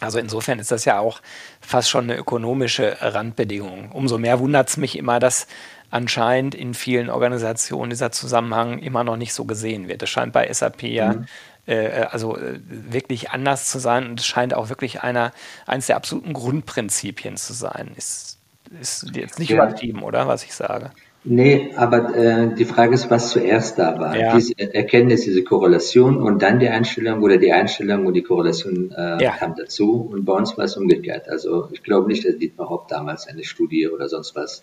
[0.00, 1.20] Also insofern ist das ja auch
[1.60, 3.92] fast schon eine ökonomische Randbedingung.
[3.92, 5.46] Umso mehr wundert es mich immer, dass
[5.90, 10.02] anscheinend in vielen Organisationen dieser Zusammenhang immer noch nicht so gesehen wird.
[10.02, 11.26] Es scheint bei SAP ja mhm.
[11.66, 15.32] äh, also äh, wirklich anders zu sein und es scheint auch wirklich einer,
[15.66, 17.92] eines der absoluten Grundprinzipien zu sein.
[17.96, 18.38] Ist,
[18.80, 19.56] ist jetzt nicht ja.
[19.56, 20.90] übertrieben, oder was ich sage?
[21.28, 24.16] Nee, aber äh, die Frage ist, was zuerst da war.
[24.16, 24.36] Ja.
[24.36, 29.20] Diese Erkenntnis, diese Korrelation und dann die Einstellung oder die Einstellung und die Korrelation äh,
[29.20, 29.32] ja.
[29.32, 30.08] kam dazu.
[30.12, 31.28] Und bei uns war es umgekehrt.
[31.28, 34.62] Also ich glaube nicht, dass Dietmar Hopp damals eine Studie oder sonst was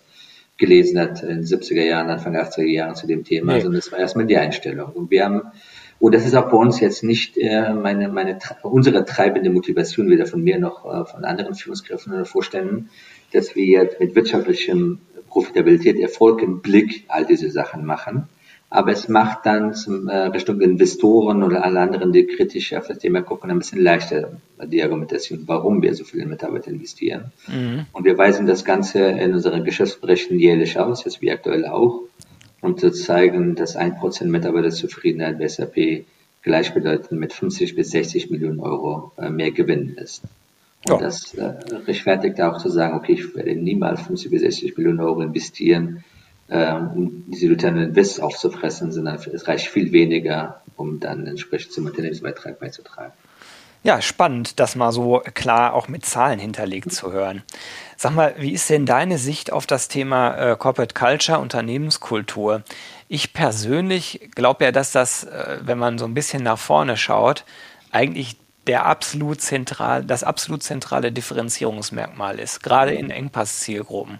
[0.56, 3.60] gelesen hat in den 70er Jahren, Anfang der 80er Jahren zu dem Thema, nee.
[3.60, 4.92] sondern es war erstmal die Einstellung.
[4.92, 5.42] Und wir haben,
[5.98, 10.26] und das ist auch bei uns jetzt nicht äh, meine, meine, unsere treibende Motivation, weder
[10.26, 12.90] von mir noch äh, von anderen Führungskräften oder Vorständen,
[13.32, 18.28] dass wir jetzt mit wirtschaftlichem Profitabilität, Erfolg im Blick all diese Sachen machen.
[18.74, 22.98] Aber es macht dann zum äh, Richtung Investoren oder alle anderen, die kritisch auf das
[22.98, 24.32] Thema gucken, ein bisschen leichter
[24.64, 27.30] die Argumentation, warum wir so viele Mitarbeiter investieren.
[27.46, 27.86] Mhm.
[27.92, 32.00] Und wir weisen das Ganze in unseren Geschäftsberichten jährlich aus, jetzt wie aktuell auch,
[32.62, 36.06] um zu zeigen, dass ein Prozent Mitarbeiterzufriedenheit bei SAP
[36.42, 40.24] gleichbedeutend mit 50 bis 60 Millionen Euro äh, mehr Gewinn ist.
[40.88, 40.98] Und ja.
[40.98, 41.44] das äh,
[41.86, 46.02] rechtfertigt auch zu sagen, okay, ich werde niemals 50 bis 60 Millionen Euro investieren,
[46.50, 51.86] ähm, um diese Return Invest aufzufressen, sondern es reicht viel weniger, um dann entsprechend zum
[51.86, 53.12] Unternehmensbeitrag beizutragen.
[53.82, 57.42] Ja, spannend, das mal so klar auch mit Zahlen hinterlegt zu hören.
[57.98, 62.62] Sag mal, wie ist denn deine Sicht auf das Thema äh, Corporate Culture, Unternehmenskultur?
[63.08, 67.44] Ich persönlich glaube ja, dass das, äh, wenn man so ein bisschen nach vorne schaut,
[67.90, 74.18] eigentlich der absolut zentral, das absolut zentrale Differenzierungsmerkmal ist, gerade in Engpass-Zielgruppen.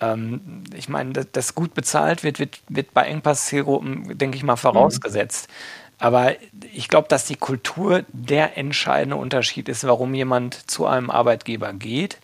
[0.00, 4.56] Ähm, ich meine, dass das gut bezahlt wird, wird, wird bei Engpass-Zielgruppen, denke ich mal,
[4.56, 5.48] vorausgesetzt.
[5.48, 5.52] Mhm.
[5.98, 6.32] Aber
[6.74, 12.18] ich glaube, dass die Kultur der entscheidende Unterschied ist, warum jemand zu einem Arbeitgeber geht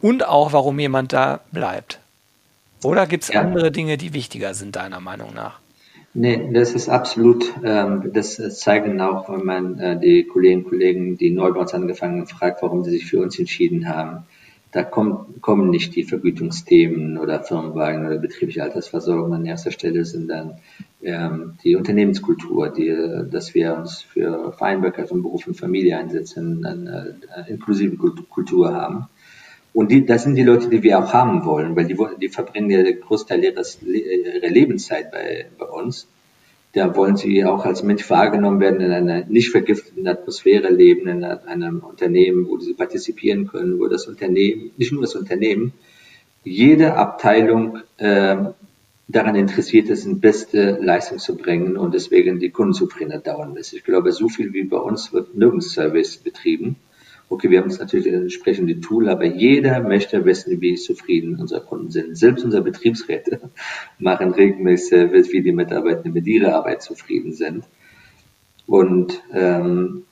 [0.00, 2.00] und auch warum jemand da bleibt.
[2.82, 3.40] Oder gibt es ja.
[3.40, 5.60] andere Dinge, die wichtiger sind, deiner Meinung nach?
[6.14, 11.18] Nee, das ist absolut, ähm, das zeigen auch, wenn man äh, die Kolleginnen und Kollegen,
[11.18, 14.24] die neu bei uns angefangen haben, fragt, warum sie sich für uns entschieden haben.
[14.70, 20.58] Da kommt, kommen nicht die Vergütungsthemen oder Firmenwagen oder betriebliche Altersversorgung an erster Stelle, sondern
[21.02, 22.94] ähm, die Unternehmenskultur, die,
[23.30, 29.08] dass wir uns für Vereinbarkeit von Beruf und Familie einsetzen, eine, eine inklusive Kultur haben.
[29.72, 32.70] Und die, das sind die Leute, die wir auch haben wollen, weil die, die verbringen
[32.70, 36.08] ja den Großteil ihres, ihrer Lebenszeit bei, bei uns.
[36.78, 41.24] Da wollen sie auch als Mensch wahrgenommen werden, in einer nicht vergifteten Atmosphäre leben, in
[41.24, 45.72] einem Unternehmen, wo sie partizipieren können, wo das Unternehmen, nicht nur das Unternehmen,
[46.44, 48.36] jede Abteilung äh,
[49.08, 53.72] daran interessiert ist, eine beste Leistung zu bringen und deswegen die Kundenzufriedenheit dauern lässt.
[53.72, 56.76] Ich glaube, so viel wie bei uns wird nirgends Service betrieben.
[57.30, 61.60] Okay, wir haben jetzt natürlich ein entsprechendes Tool, aber jeder möchte wissen, wie zufrieden unsere
[61.60, 62.16] Kunden sind.
[62.16, 63.50] Selbst unsere Betriebsräte
[63.98, 67.64] machen regelmäßig, wie die Mitarbeiter mit ihrer Arbeit zufrieden sind.
[68.66, 70.04] Und ähm,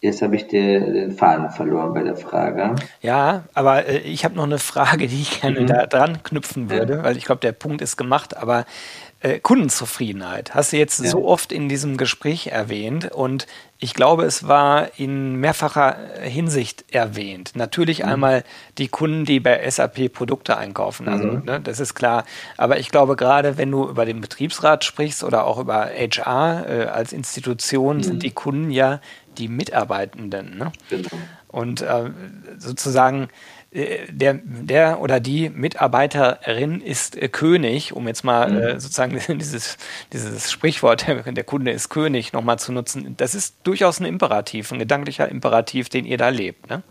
[0.00, 2.74] Jetzt habe ich den Faden verloren bei der Frage.
[3.02, 5.66] Ja, aber äh, ich habe noch eine Frage, die ich gerne mhm.
[5.66, 7.04] da dran knüpfen würde, ja.
[7.04, 8.36] weil ich glaube, der Punkt ist gemacht.
[8.36, 8.64] Aber
[9.20, 11.10] äh, Kundenzufriedenheit hast du jetzt ja.
[11.10, 13.46] so oft in diesem Gespräch erwähnt und
[13.82, 17.52] ich glaube, es war in mehrfacher Hinsicht erwähnt.
[17.54, 18.08] Natürlich mhm.
[18.10, 18.44] einmal
[18.78, 21.44] die Kunden, die bei SAP Produkte einkaufen, also mhm.
[21.44, 22.24] ne, das ist klar.
[22.56, 26.84] Aber ich glaube, gerade wenn du über den Betriebsrat sprichst oder auch über HR äh,
[26.86, 28.02] als Institution, mhm.
[28.02, 29.00] sind die Kunden ja
[29.38, 30.58] die Mitarbeitenden.
[30.58, 30.72] Ne?
[30.88, 31.08] Genau.
[31.48, 32.10] Und äh,
[32.58, 33.28] sozusagen
[33.72, 38.58] äh, der, der oder die Mitarbeiterin ist äh, König, um jetzt mal mhm.
[38.58, 39.78] äh, sozusagen dieses,
[40.12, 43.14] dieses Sprichwort, der Kunde ist König, nochmal zu nutzen.
[43.16, 46.68] Das ist durchaus ein Imperativ, ein gedanklicher Imperativ, den ihr da lebt.
[46.68, 46.82] Ne?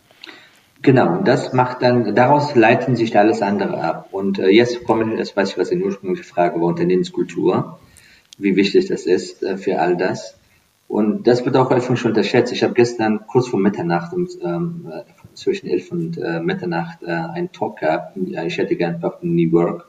[0.82, 4.10] Genau, das macht dann, daraus leiten sich alles andere ab.
[4.12, 7.80] Und äh, jetzt kommen, das weiß ich, was die ursprüngliche Frage war, Unternehmenskultur,
[8.38, 10.39] wie wichtig das ist äh, für all das.
[10.90, 12.52] Und das wird auch häufig schon unterschätzt.
[12.52, 14.12] Ich habe gestern kurz vor Mitternacht,
[14.44, 14.92] ähm,
[15.36, 18.18] zwischen elf und äh, Mitternacht, äh, einen Talk gehabt.
[18.18, 19.88] Ich hätte gern einfach New Work.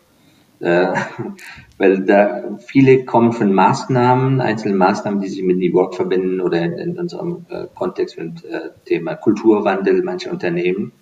[0.61, 0.93] Äh,
[1.79, 6.61] weil da viele kommen von Maßnahmen, einzelne Maßnahmen, die sich mit New Work verbinden oder
[6.61, 10.93] in, in unserem äh, Kontext mit äh, Thema Kulturwandel mancher Unternehmen.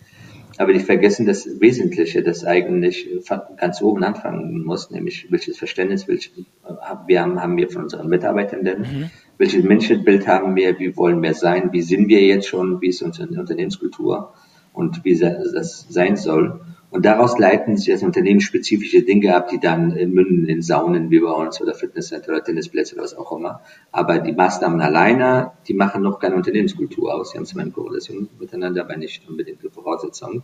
[0.58, 3.08] Aber die vergessen das Wesentliche, das eigentlich
[3.56, 6.72] ganz oben anfangen muss, nämlich welches Verständnis welches, äh,
[7.08, 9.10] wir haben, haben wir von unseren Mitarbeitenden, mhm.
[9.38, 13.02] Welches Menschenbild haben wir, wie wollen wir sein, wie sind wir jetzt schon, wie ist
[13.02, 14.34] unsere Unternehmenskultur
[14.72, 16.60] und wie das sein soll.
[16.90, 21.30] Und daraus leiten sich jetzt unternehmensspezifische Dinge ab, die dann münden in Saunen wie bei
[21.30, 23.60] uns oder Fitnesscenter oder Tennisplätze oder was auch immer.
[23.92, 27.32] Aber die Maßnahmen alleine, die machen noch keine Unternehmenskultur aus.
[27.32, 30.42] Sie haben zwar eine Korrelation miteinander, aber nicht unbedingt eine Voraussetzung.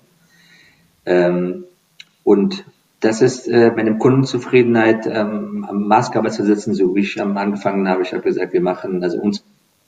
[1.06, 1.64] Ähm,
[2.24, 2.64] und
[3.04, 8.02] das ist äh, meine Kundenzufriedenheit ähm, Maßgabe zu setzen, so wie ich am angefangen habe.
[8.02, 9.44] Ich habe gesagt, wir machen, also uns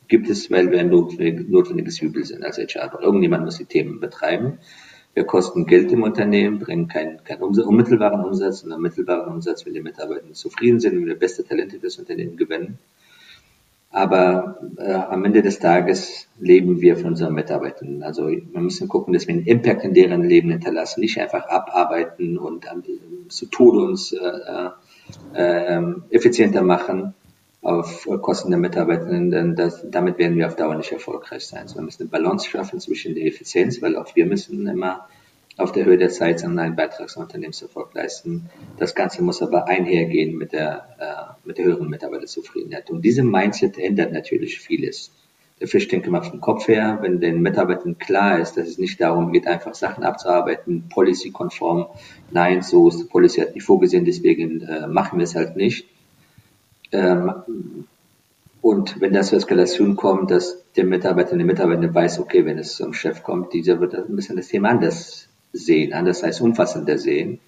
[0.06, 3.00] gibt es, weil wir ein notwendig, notwendiges Übel sind als HR.
[3.00, 4.58] Irgendjemand muss die Themen betreiben.
[5.14, 9.80] Wir kosten Geld im Unternehmen, bringen keinen kein unmittelbaren Umsatz, sondern mittelbaren Umsatz, wenn die
[9.80, 12.78] Mitarbeiter zufrieden sind, wenn wir beste Talente fürs Unternehmen gewinnen.
[13.96, 18.02] Aber äh, am Ende des Tages leben wir von unseren Mitarbeitern.
[18.02, 22.36] Also wir müssen gucken, dass wir einen Impact in deren Leben hinterlassen, nicht einfach abarbeiten
[22.36, 22.82] und ähm,
[23.30, 24.18] zu Tode uns äh,
[25.32, 27.14] äh, ähm, effizienter machen
[27.62, 31.66] auf Kosten der Mitarbeitenden, denn das, damit werden wir auf Dauer nicht erfolgreich sein.
[31.66, 35.08] So, wir müssen eine Balance schaffen zwischen der Effizienz, weil auch wir müssen immer
[35.56, 37.08] auf der Höhe der Zeit einen Beitrag
[37.94, 38.50] leisten.
[38.78, 42.90] Das Ganze muss aber einhergehen mit der, äh, mit der höheren Mitarbeiterzufriedenheit.
[42.90, 45.10] Und diese Mindset ändert natürlich vieles.
[45.58, 49.00] Der Fisch denkt immer vom Kopf her, wenn den Mitarbeitern klar ist, dass es nicht
[49.00, 51.86] darum geht, einfach Sachen abzuarbeiten, policy-konform.
[52.30, 55.88] Nein, so ist die Policy halt nicht vorgesehen, deswegen äh, machen wir es halt nicht.
[56.92, 57.32] Ähm,
[58.60, 62.76] und wenn das zur Eskalation kommt, dass der Mitarbeiter, der Mitarbeiter weiß, okay, wenn es
[62.76, 67.40] zum Chef kommt, dieser wird ein bisschen das Thema anders sehen, anders als umfassender sehen.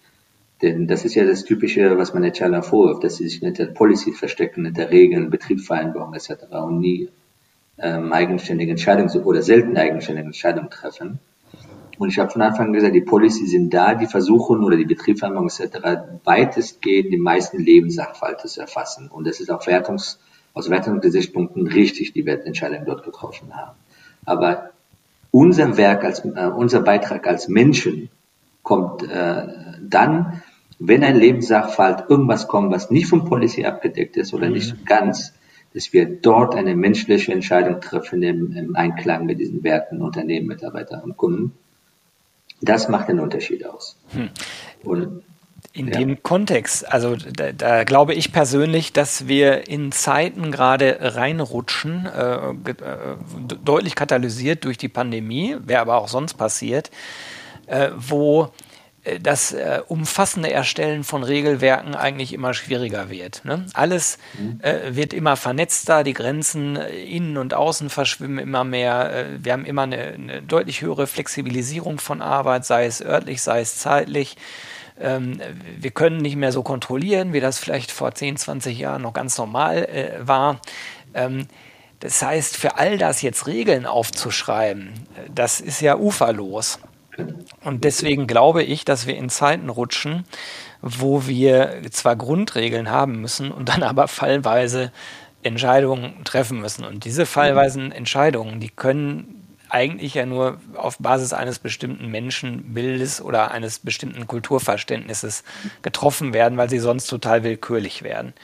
[0.63, 4.13] Denn das ist ja das Typische, was man HR vorwirft, dass sie sich hinter Policy
[4.13, 6.45] verstecken, hinter Regeln, Betriebsvereinbarungen etc.
[6.65, 7.11] und nie
[7.79, 11.21] ähm, eigenständige Entscheidungen oder selten eigenständige Entscheidungen treffen.
[11.99, 14.85] Und ich habe von Anfang an gesagt, die Policy sind da, die versuchen oder die
[14.85, 15.79] Betriebsvereinbarungen etc.
[16.25, 19.09] weitestgehend die meisten Lebenssachverhalte zu erfassen.
[19.09, 20.19] Und das ist auch Wertungs,
[20.55, 23.77] aus Wertungsgesichtspunkten richtig, die Wertentscheidungen dort getroffen haben.
[24.25, 24.71] Aber
[25.31, 28.11] unser Werk als äh, unser Beitrag als Menschen
[28.63, 29.47] kommt äh,
[29.81, 30.43] dann,
[30.79, 34.55] wenn ein Lebenssachverhalt irgendwas kommt, was nicht vom Policy abgedeckt ist oder mhm.
[34.55, 35.35] nicht ganz,
[35.75, 41.03] dass wir dort eine menschliche Entscheidung treffen im, im Einklang mit diesen Werten Unternehmen, Mitarbeiter
[41.05, 41.53] und Kunden.
[42.61, 43.97] Das macht den Unterschied aus.
[44.09, 44.31] Hm.
[44.83, 45.23] Und
[45.79, 45.99] in ja.
[45.99, 52.49] dem Kontext, also da, da, glaube ich persönlich, dass wir in Zeiten gerade reinrutschen, äh,
[52.49, 52.55] äh,
[53.65, 56.91] deutlich katalysiert durch die Pandemie, wäre aber auch sonst passiert,
[57.67, 58.51] äh, wo
[59.05, 63.45] äh, das äh, umfassende Erstellen von Regelwerken eigentlich immer schwieriger wird.
[63.45, 63.65] Ne?
[63.75, 64.61] Alles mhm.
[64.63, 69.27] äh, wird immer vernetzter, die Grenzen äh, innen und außen verschwimmen immer mehr.
[69.41, 73.79] Wir haben immer eine, eine deutlich höhere Flexibilisierung von Arbeit, sei es örtlich, sei es
[73.79, 74.37] zeitlich.
[75.01, 75.41] Ähm,
[75.79, 79.39] wir können nicht mehr so kontrollieren, wie das vielleicht vor 10, 20 Jahren noch ganz
[79.39, 80.61] normal äh, war.
[81.15, 81.47] Ähm,
[82.01, 86.79] das heißt, für all das jetzt Regeln aufzuschreiben, äh, das ist ja uferlos.
[87.65, 90.25] Und deswegen glaube ich, dass wir in Zeiten rutschen,
[90.83, 94.93] wo wir zwar Grundregeln haben müssen und dann aber fallweise
[95.43, 96.85] Entscheidungen treffen müssen.
[96.85, 99.38] Und diese fallweisen Entscheidungen, die können
[99.71, 105.45] eigentlich ja nur auf Basis eines bestimmten Menschenbildes oder eines bestimmten Kulturverständnisses
[105.83, 108.35] getroffen werden, weil sie sonst total willkürlich werden.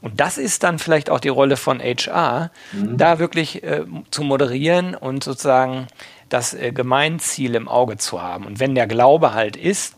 [0.00, 2.96] Und das ist dann vielleicht auch die Rolle von HR, mhm.
[2.96, 5.88] da wirklich äh, zu moderieren und sozusagen
[6.28, 8.46] das äh, Gemeinziel im Auge zu haben.
[8.46, 9.96] Und wenn der Glaube halt ist,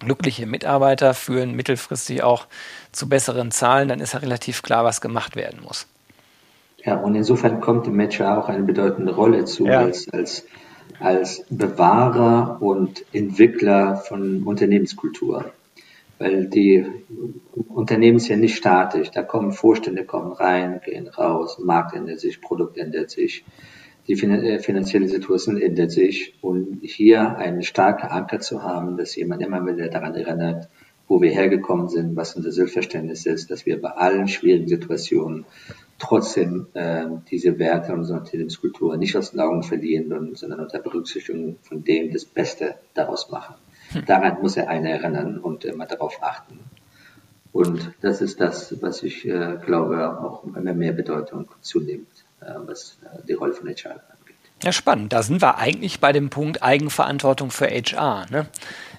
[0.00, 2.46] glückliche Mitarbeiter führen mittelfristig auch
[2.92, 5.86] zu besseren Zahlen, dann ist ja relativ klar, was gemacht werden muss.
[6.86, 9.80] Ja, und insofern kommt dem Matcher auch eine bedeutende Rolle zu ja.
[9.80, 10.46] als, als,
[11.00, 15.52] als Bewahrer und Entwickler von Unternehmenskultur.
[16.18, 16.86] Weil die
[17.68, 19.10] Unternehmen sind ja nicht statisch.
[19.10, 23.44] Da kommen Vorstände kommen rein, gehen raus, Markt ändert sich, Produkt ändert sich.
[24.06, 29.42] die äh, finanzielle Situation ändert sich und hier einen starken Anker zu haben, dass jemand
[29.42, 30.68] immer wieder daran erinnert,
[31.08, 35.44] wo wir hergekommen sind, was unser Selbstverständnis ist, dass wir bei allen schwierigen Situationen
[35.98, 41.56] trotzdem äh, diese Werte und unsere Unternehmenskultur nicht aus den Augen verlieren, sondern unter Berücksichtigung
[41.62, 43.54] von dem das Beste daraus machen.
[43.92, 44.04] Hm.
[44.04, 46.58] Daran muss er einer erinnern und immer darauf achten.
[47.52, 52.98] Und das ist das, was ich äh, glaube, auch immer mehr Bedeutung zunimmt, äh, was
[53.02, 54.36] äh, die Rolle von HR angeht.
[54.62, 55.14] Ja, spannend.
[55.14, 58.26] Da sind wir eigentlich bei dem Punkt Eigenverantwortung für HR.
[58.30, 58.46] Ne?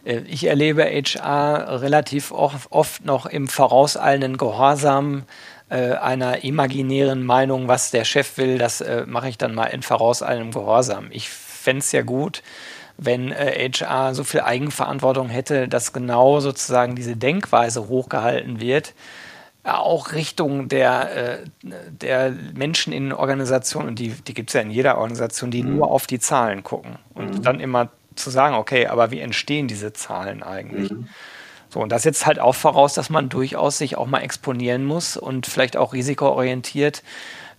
[0.05, 5.23] Äh, ich erlebe HR relativ oft noch im vorauseilenden Gehorsam
[5.69, 9.81] äh, einer imaginären Meinung, was der Chef will, das äh, mache ich dann mal in
[9.81, 11.07] vorauseilendem Gehorsam.
[11.11, 12.41] Ich fände es ja gut,
[12.97, 18.95] wenn HR so viel Eigenverantwortung hätte, dass genau sozusagen diese Denkweise hochgehalten wird,
[19.63, 24.97] auch Richtung der, der Menschen in Organisationen, und die, die gibt es ja in jeder
[24.97, 25.75] Organisation, die mhm.
[25.75, 27.43] nur auf die Zahlen gucken und mhm.
[27.43, 30.91] dann immer zu sagen, okay, aber wie entstehen diese Zahlen eigentlich?
[30.91, 31.07] Mhm.
[31.69, 35.17] So, und das setzt halt auch voraus, dass man durchaus sich auch mal exponieren muss
[35.17, 37.03] und vielleicht auch risikoorientiert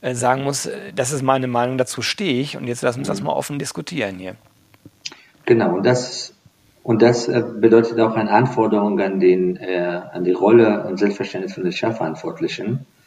[0.00, 3.08] äh, sagen muss, äh, das ist meine Meinung, dazu stehe ich und jetzt lass uns
[3.08, 3.26] das mhm.
[3.26, 4.36] mal offen diskutieren hier.
[5.44, 6.34] Genau, und das,
[6.82, 11.54] und das äh, bedeutet auch eine Anforderung an, den, äh, an die Rolle und Selbstverständnis
[11.54, 12.97] von den Chefverantwortlichen, äh,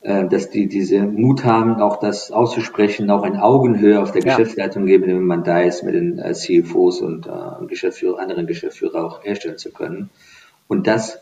[0.00, 4.36] dass die diese Mut haben, auch das auszusprechen, auch in Augenhöhe auf der ja.
[4.36, 9.04] Geschäftsleitung geben, wenn man da ist, mit den äh, CFOs und äh, Geschäftsführer, anderen Geschäftsführer
[9.04, 10.10] auch herstellen zu können.
[10.68, 11.18] Und das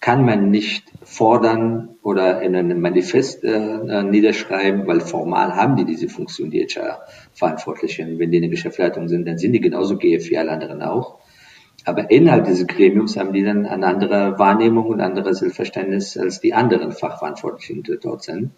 [0.00, 5.84] kann man nicht fordern oder in einem Manifest äh, äh niederschreiben, weil formal haben die
[5.84, 8.18] diese Funktion, die HR-Verantwortlichen.
[8.20, 11.18] Wenn die in der Geschäftsleitung sind, dann sind die genauso GF wie alle anderen auch.
[11.88, 16.52] Aber innerhalb dieses Gremiums haben die dann eine andere Wahrnehmung und andere Selbstverständnis als die
[16.52, 18.50] anderen Fachverantwortlichen, die dort sind.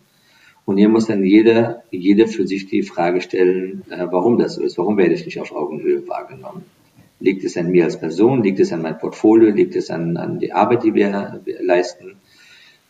[0.64, 4.62] Und hier muss dann jeder, jeder für sich die Frage stellen, äh, warum das so
[4.64, 4.78] ist.
[4.78, 6.64] Warum werde ich nicht auf Augenhöhe wahrgenommen?
[7.20, 8.43] Liegt es an mir als Person?
[8.43, 9.51] Liegt es an meinem Portfolio?
[9.51, 12.16] Liegt es an, an die Arbeit, die wir, wir leisten?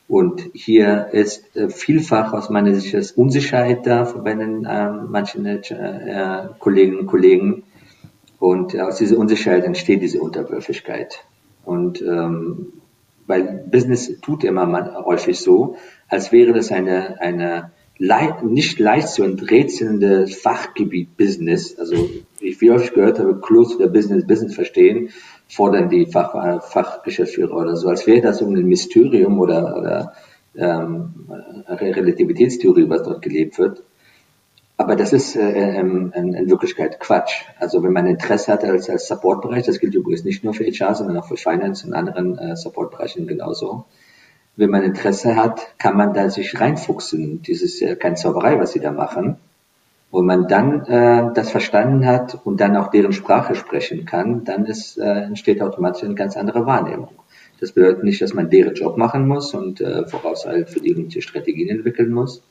[0.08, 6.48] Und hier ist äh, vielfach aus meiner Sicht Unsicherheit da bei den äh, manchen äh,
[6.58, 7.62] Kolleginnen und Kollegen.
[8.40, 11.24] Und aus dieser Unsicherheit entsteht diese Unterwürfigkeit.
[11.64, 12.72] Und ähm,
[13.26, 15.76] weil Business tut immer man, häufig so,
[16.08, 21.78] als wäre das eine, eine leicht, nicht leicht zu enträtselnde Fachgebiet Business.
[21.78, 22.08] Also
[22.40, 25.10] wie oft gehört habe, close the business, Business verstehen,
[25.46, 30.12] fordern die Fach, Fachgeschäftsführer oder so, als wäre das um ein Mysterium oder, oder
[30.56, 31.12] ähm,
[31.68, 33.84] Relativitätstheorie, was dort gelebt wird.
[34.80, 37.42] Aber das ist äh, in, in, Wirklichkeit Quatsch.
[37.58, 40.94] Also wenn man Interesse hat als, als Supportbereich, das gilt übrigens nicht nur für HR,
[40.94, 43.84] sondern auch für Finance und anderen äh, Supportbereichen genauso,
[44.56, 47.42] wenn man Interesse hat, kann man da sich reinfuchsen.
[47.42, 49.36] Dieses äh, kein Zauberei, was sie da machen.
[50.10, 54.64] Und man dann äh, das verstanden hat und dann auch deren Sprache sprechen kann, dann
[54.64, 57.10] ist, äh, entsteht automatisch eine ganz andere Wahrnehmung.
[57.60, 61.20] Das bedeutet nicht, dass man deren Job machen muss und äh, voraus halt für die
[61.20, 62.42] Strategien entwickeln muss.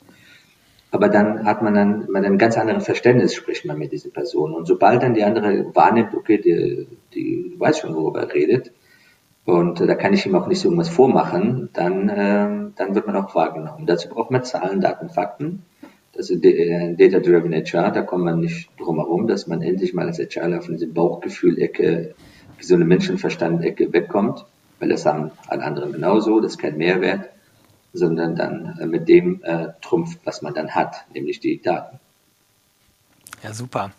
[0.92, 4.56] Aber dann hat man dann man ein ganz anderes Verständnis, spricht man mit dieser Person.
[4.56, 8.72] Und sobald dann die andere wahrnimmt, okay, die, die weiß schon, worüber er redet,
[9.46, 13.16] und da kann ich ihm auch nicht so irgendwas vormachen, dann, äh, dann wird man
[13.16, 13.88] auch wahrgenommen.
[13.88, 15.64] Dazu braucht man Zahlen, Daten, Fakten.
[16.14, 20.06] Das ist äh, Data-Driven HR, da kommt man nicht drum herum, dass man endlich mal
[20.06, 22.14] als HR von diesem Bauchgefühl-Ecke,
[22.72, 24.46] eine Menschenverstand-Ecke wegkommt,
[24.80, 27.30] weil das haben alle anderen genauso, das ist kein Mehrwert,
[27.94, 32.00] sondern dann äh, mit dem äh, trumpft, was man dann hat, nämlich die Daten.
[33.44, 33.92] Ja, super.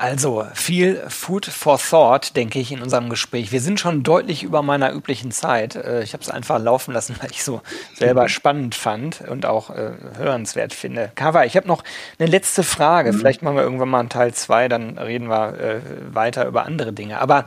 [0.00, 3.52] Also viel Food for Thought, denke ich, in unserem Gespräch.
[3.52, 5.74] Wir sind schon deutlich über meiner üblichen Zeit.
[5.74, 7.60] Äh, ich habe es einfach laufen lassen, weil ich so
[7.96, 11.12] selber spannend fand und auch äh, hörenswert finde.
[11.16, 11.84] Kava, ich habe noch
[12.18, 13.12] eine letzte Frage.
[13.12, 13.18] Mhm.
[13.18, 15.80] Vielleicht machen wir irgendwann mal einen Teil zwei, dann reden wir äh,
[16.14, 17.20] weiter über andere Dinge.
[17.20, 17.46] Aber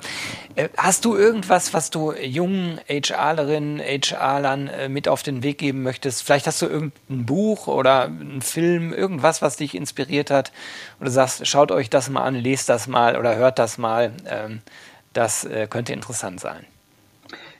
[0.53, 5.81] äh, hast du irgendwas, was du jungen HRlerinnen, HRlern äh, mit auf den Weg geben
[5.81, 6.21] möchtest?
[6.21, 10.51] Vielleicht hast du irgendein Buch oder einen Film, irgendwas, was dich inspiriert hat.
[11.03, 14.13] Oder sagst, schaut euch das mal an lest das mal oder hört das mal.
[14.25, 14.61] Ähm,
[15.11, 16.63] das äh, könnte interessant sein.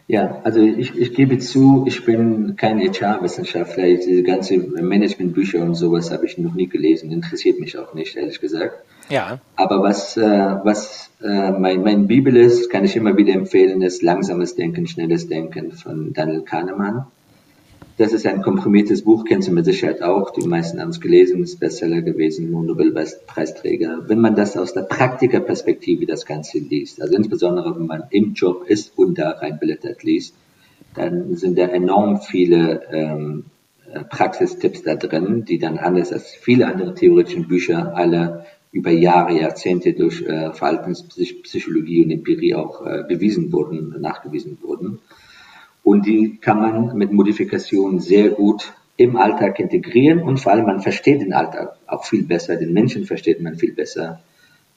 [0.07, 3.83] Ja, also ich, ich gebe zu, ich bin kein HR-Wissenschaftler.
[3.83, 7.11] Diese ganze Managementbücher und sowas habe ich noch nie gelesen.
[7.11, 8.75] Interessiert mich auch nicht, ehrlich gesagt.
[9.09, 9.39] Ja.
[9.57, 14.03] Aber was, äh, was äh, mein, mein Bibel ist, kann ich immer wieder empfehlen, ist
[14.03, 17.07] Langsames Denken, Schnelles Denken von Daniel Kahnemann.
[17.95, 20.31] Das ist ein komprimiertes Buch, kennst du mit Sicherheit auch.
[20.31, 24.05] Die meisten haben es gelesen, ist Bestseller gewesen, Nobelpreisträger.
[24.07, 28.65] Wenn man das aus der Praktikerperspektive das Ganze liest, also insbesondere wenn man im Job
[28.67, 30.33] ist und da reinblättert liest,
[30.95, 33.45] dann sind da enorm viele ähm,
[33.91, 39.39] äh, Praxistipps da drin, die dann anders als viele andere theoretischen Bücher alle über Jahre,
[39.39, 44.99] Jahrzehnte durch äh, Verhaltenspsychologie und Empirie auch äh, bewiesen wurden, nachgewiesen wurden.
[45.84, 50.81] Und die kann man mit Modifikation sehr gut im Alltag integrieren und vor allem man
[50.81, 54.21] versteht den Alltag auch viel besser, den Menschen versteht man viel besser,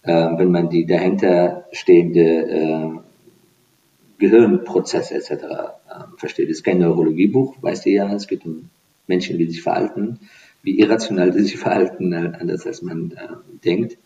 [0.03, 2.91] äh, wenn man die dahinter stehende äh,
[4.19, 5.31] Gehirnprozesse etc.
[5.31, 5.69] Äh,
[6.17, 6.49] versteht.
[6.49, 8.71] Es ist kein Neurologiebuch, weißt du ja, es geht um
[9.07, 10.19] Menschen, die sich verhalten,
[10.63, 13.99] wie irrational sie sich verhalten, äh, anders als man äh, denkt.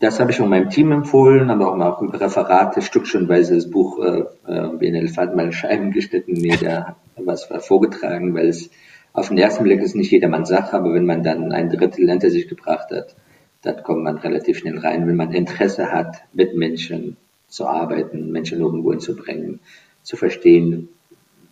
[0.00, 4.24] Das habe ich auch meinem Team empfohlen, aber auch mal Referate, stückchenweise das Buch äh,
[4.46, 8.70] äh, hat mal Scheiben geschnitten, mir da was vorgetragen, weil es
[9.12, 12.30] auf den ersten Blick ist nicht jedermanns Sache, aber wenn man dann ein Drittel hinter
[12.30, 13.16] sich gebracht hat,
[13.62, 17.16] dann kommt man relativ schnell rein, wenn man Interesse hat, mit Menschen
[17.48, 19.58] zu arbeiten, Menschen irgendwo hinzubringen,
[20.02, 20.88] zu verstehen,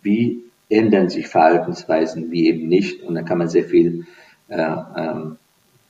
[0.01, 3.03] wie ändern sich Verhaltensweisen, wie eben nicht.
[3.03, 4.05] Und dann kann man sehr viel
[4.47, 5.37] äh, ähm,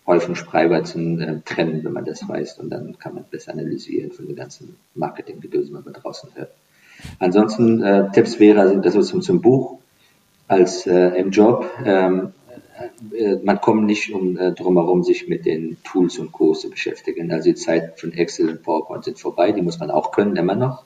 [0.07, 2.59] Häufen Spreiweizen äh, trennen, wenn man das weiß.
[2.59, 6.51] Und dann kann man besser analysieren von den ganzen Marketing-Gedösen, was man draußen hört.
[7.19, 9.79] Ansonsten äh, Tipps wäre, sind das so zum, zum Buch
[10.47, 11.69] als äh, im Job.
[11.85, 12.33] Ähm,
[13.13, 16.53] äh, man kommt nicht um äh, drum herum, sich mit den Tools und Co.
[16.53, 17.31] zu beschäftigen.
[17.31, 20.55] Also die Zeit von Excel und PowerPoint sind vorbei, die muss man auch können, immer
[20.55, 20.83] noch.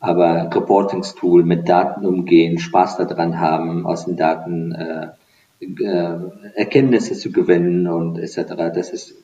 [0.00, 5.08] Aber Reportingstool mit Daten umgehen, Spaß daran haben, aus den Daten äh, äh,
[6.54, 8.54] Erkenntnisse zu gewinnen und etc.
[8.74, 9.14] Das ist,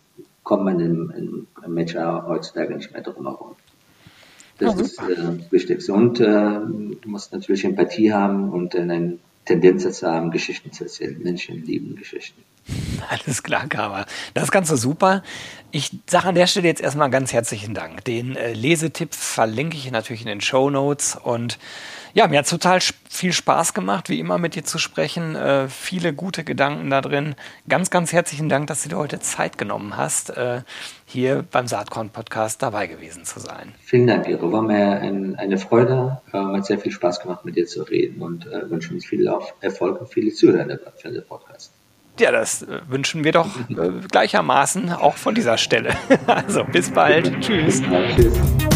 [0.42, 3.56] kommt man im, im Matcher heutzutage nicht mehr drum herum.
[4.58, 5.92] Das ja, ist äh, das Wichtigste.
[5.92, 11.18] Und äh, du musst natürlich Empathie haben und ein Tendenz dazu haben, Geschichten zu erzählen.
[11.20, 12.42] Menschen lieben Geschichten.
[13.08, 14.06] Alles klar, Karma.
[14.34, 15.22] Das ist ganz so super.
[15.72, 18.04] Ich sage an der Stelle jetzt erstmal ganz herzlichen Dank.
[18.04, 21.58] Den äh, Lesetipp verlinke ich natürlich in den Show Notes und
[22.14, 25.34] ja, mir hat total viel Spaß gemacht, wie immer mit dir zu sprechen.
[25.34, 27.34] Äh, viele gute Gedanken da drin.
[27.68, 30.62] Ganz, ganz herzlichen Dank, dass du dir heute Zeit genommen hast, äh,
[31.06, 33.74] hier beim Saatkorn-Podcast dabei gewesen zu sein.
[33.84, 34.52] Vielen Dank, Iro.
[34.52, 36.20] War mir ein, eine Freude.
[36.32, 39.30] Äh, hat sehr viel Spaß gemacht, mit dir zu reden und äh, wünsche uns viel
[39.60, 41.72] Erfolg und viele Zuhörer für den Podcast.
[42.18, 45.96] Ja, das äh, wünschen wir doch äh, gleichermaßen auch von dieser Stelle.
[46.26, 47.40] Also bis bald.
[47.40, 47.80] Tschüss.
[47.80, 48.16] Bis bald.
[48.16, 48.71] Tschüss.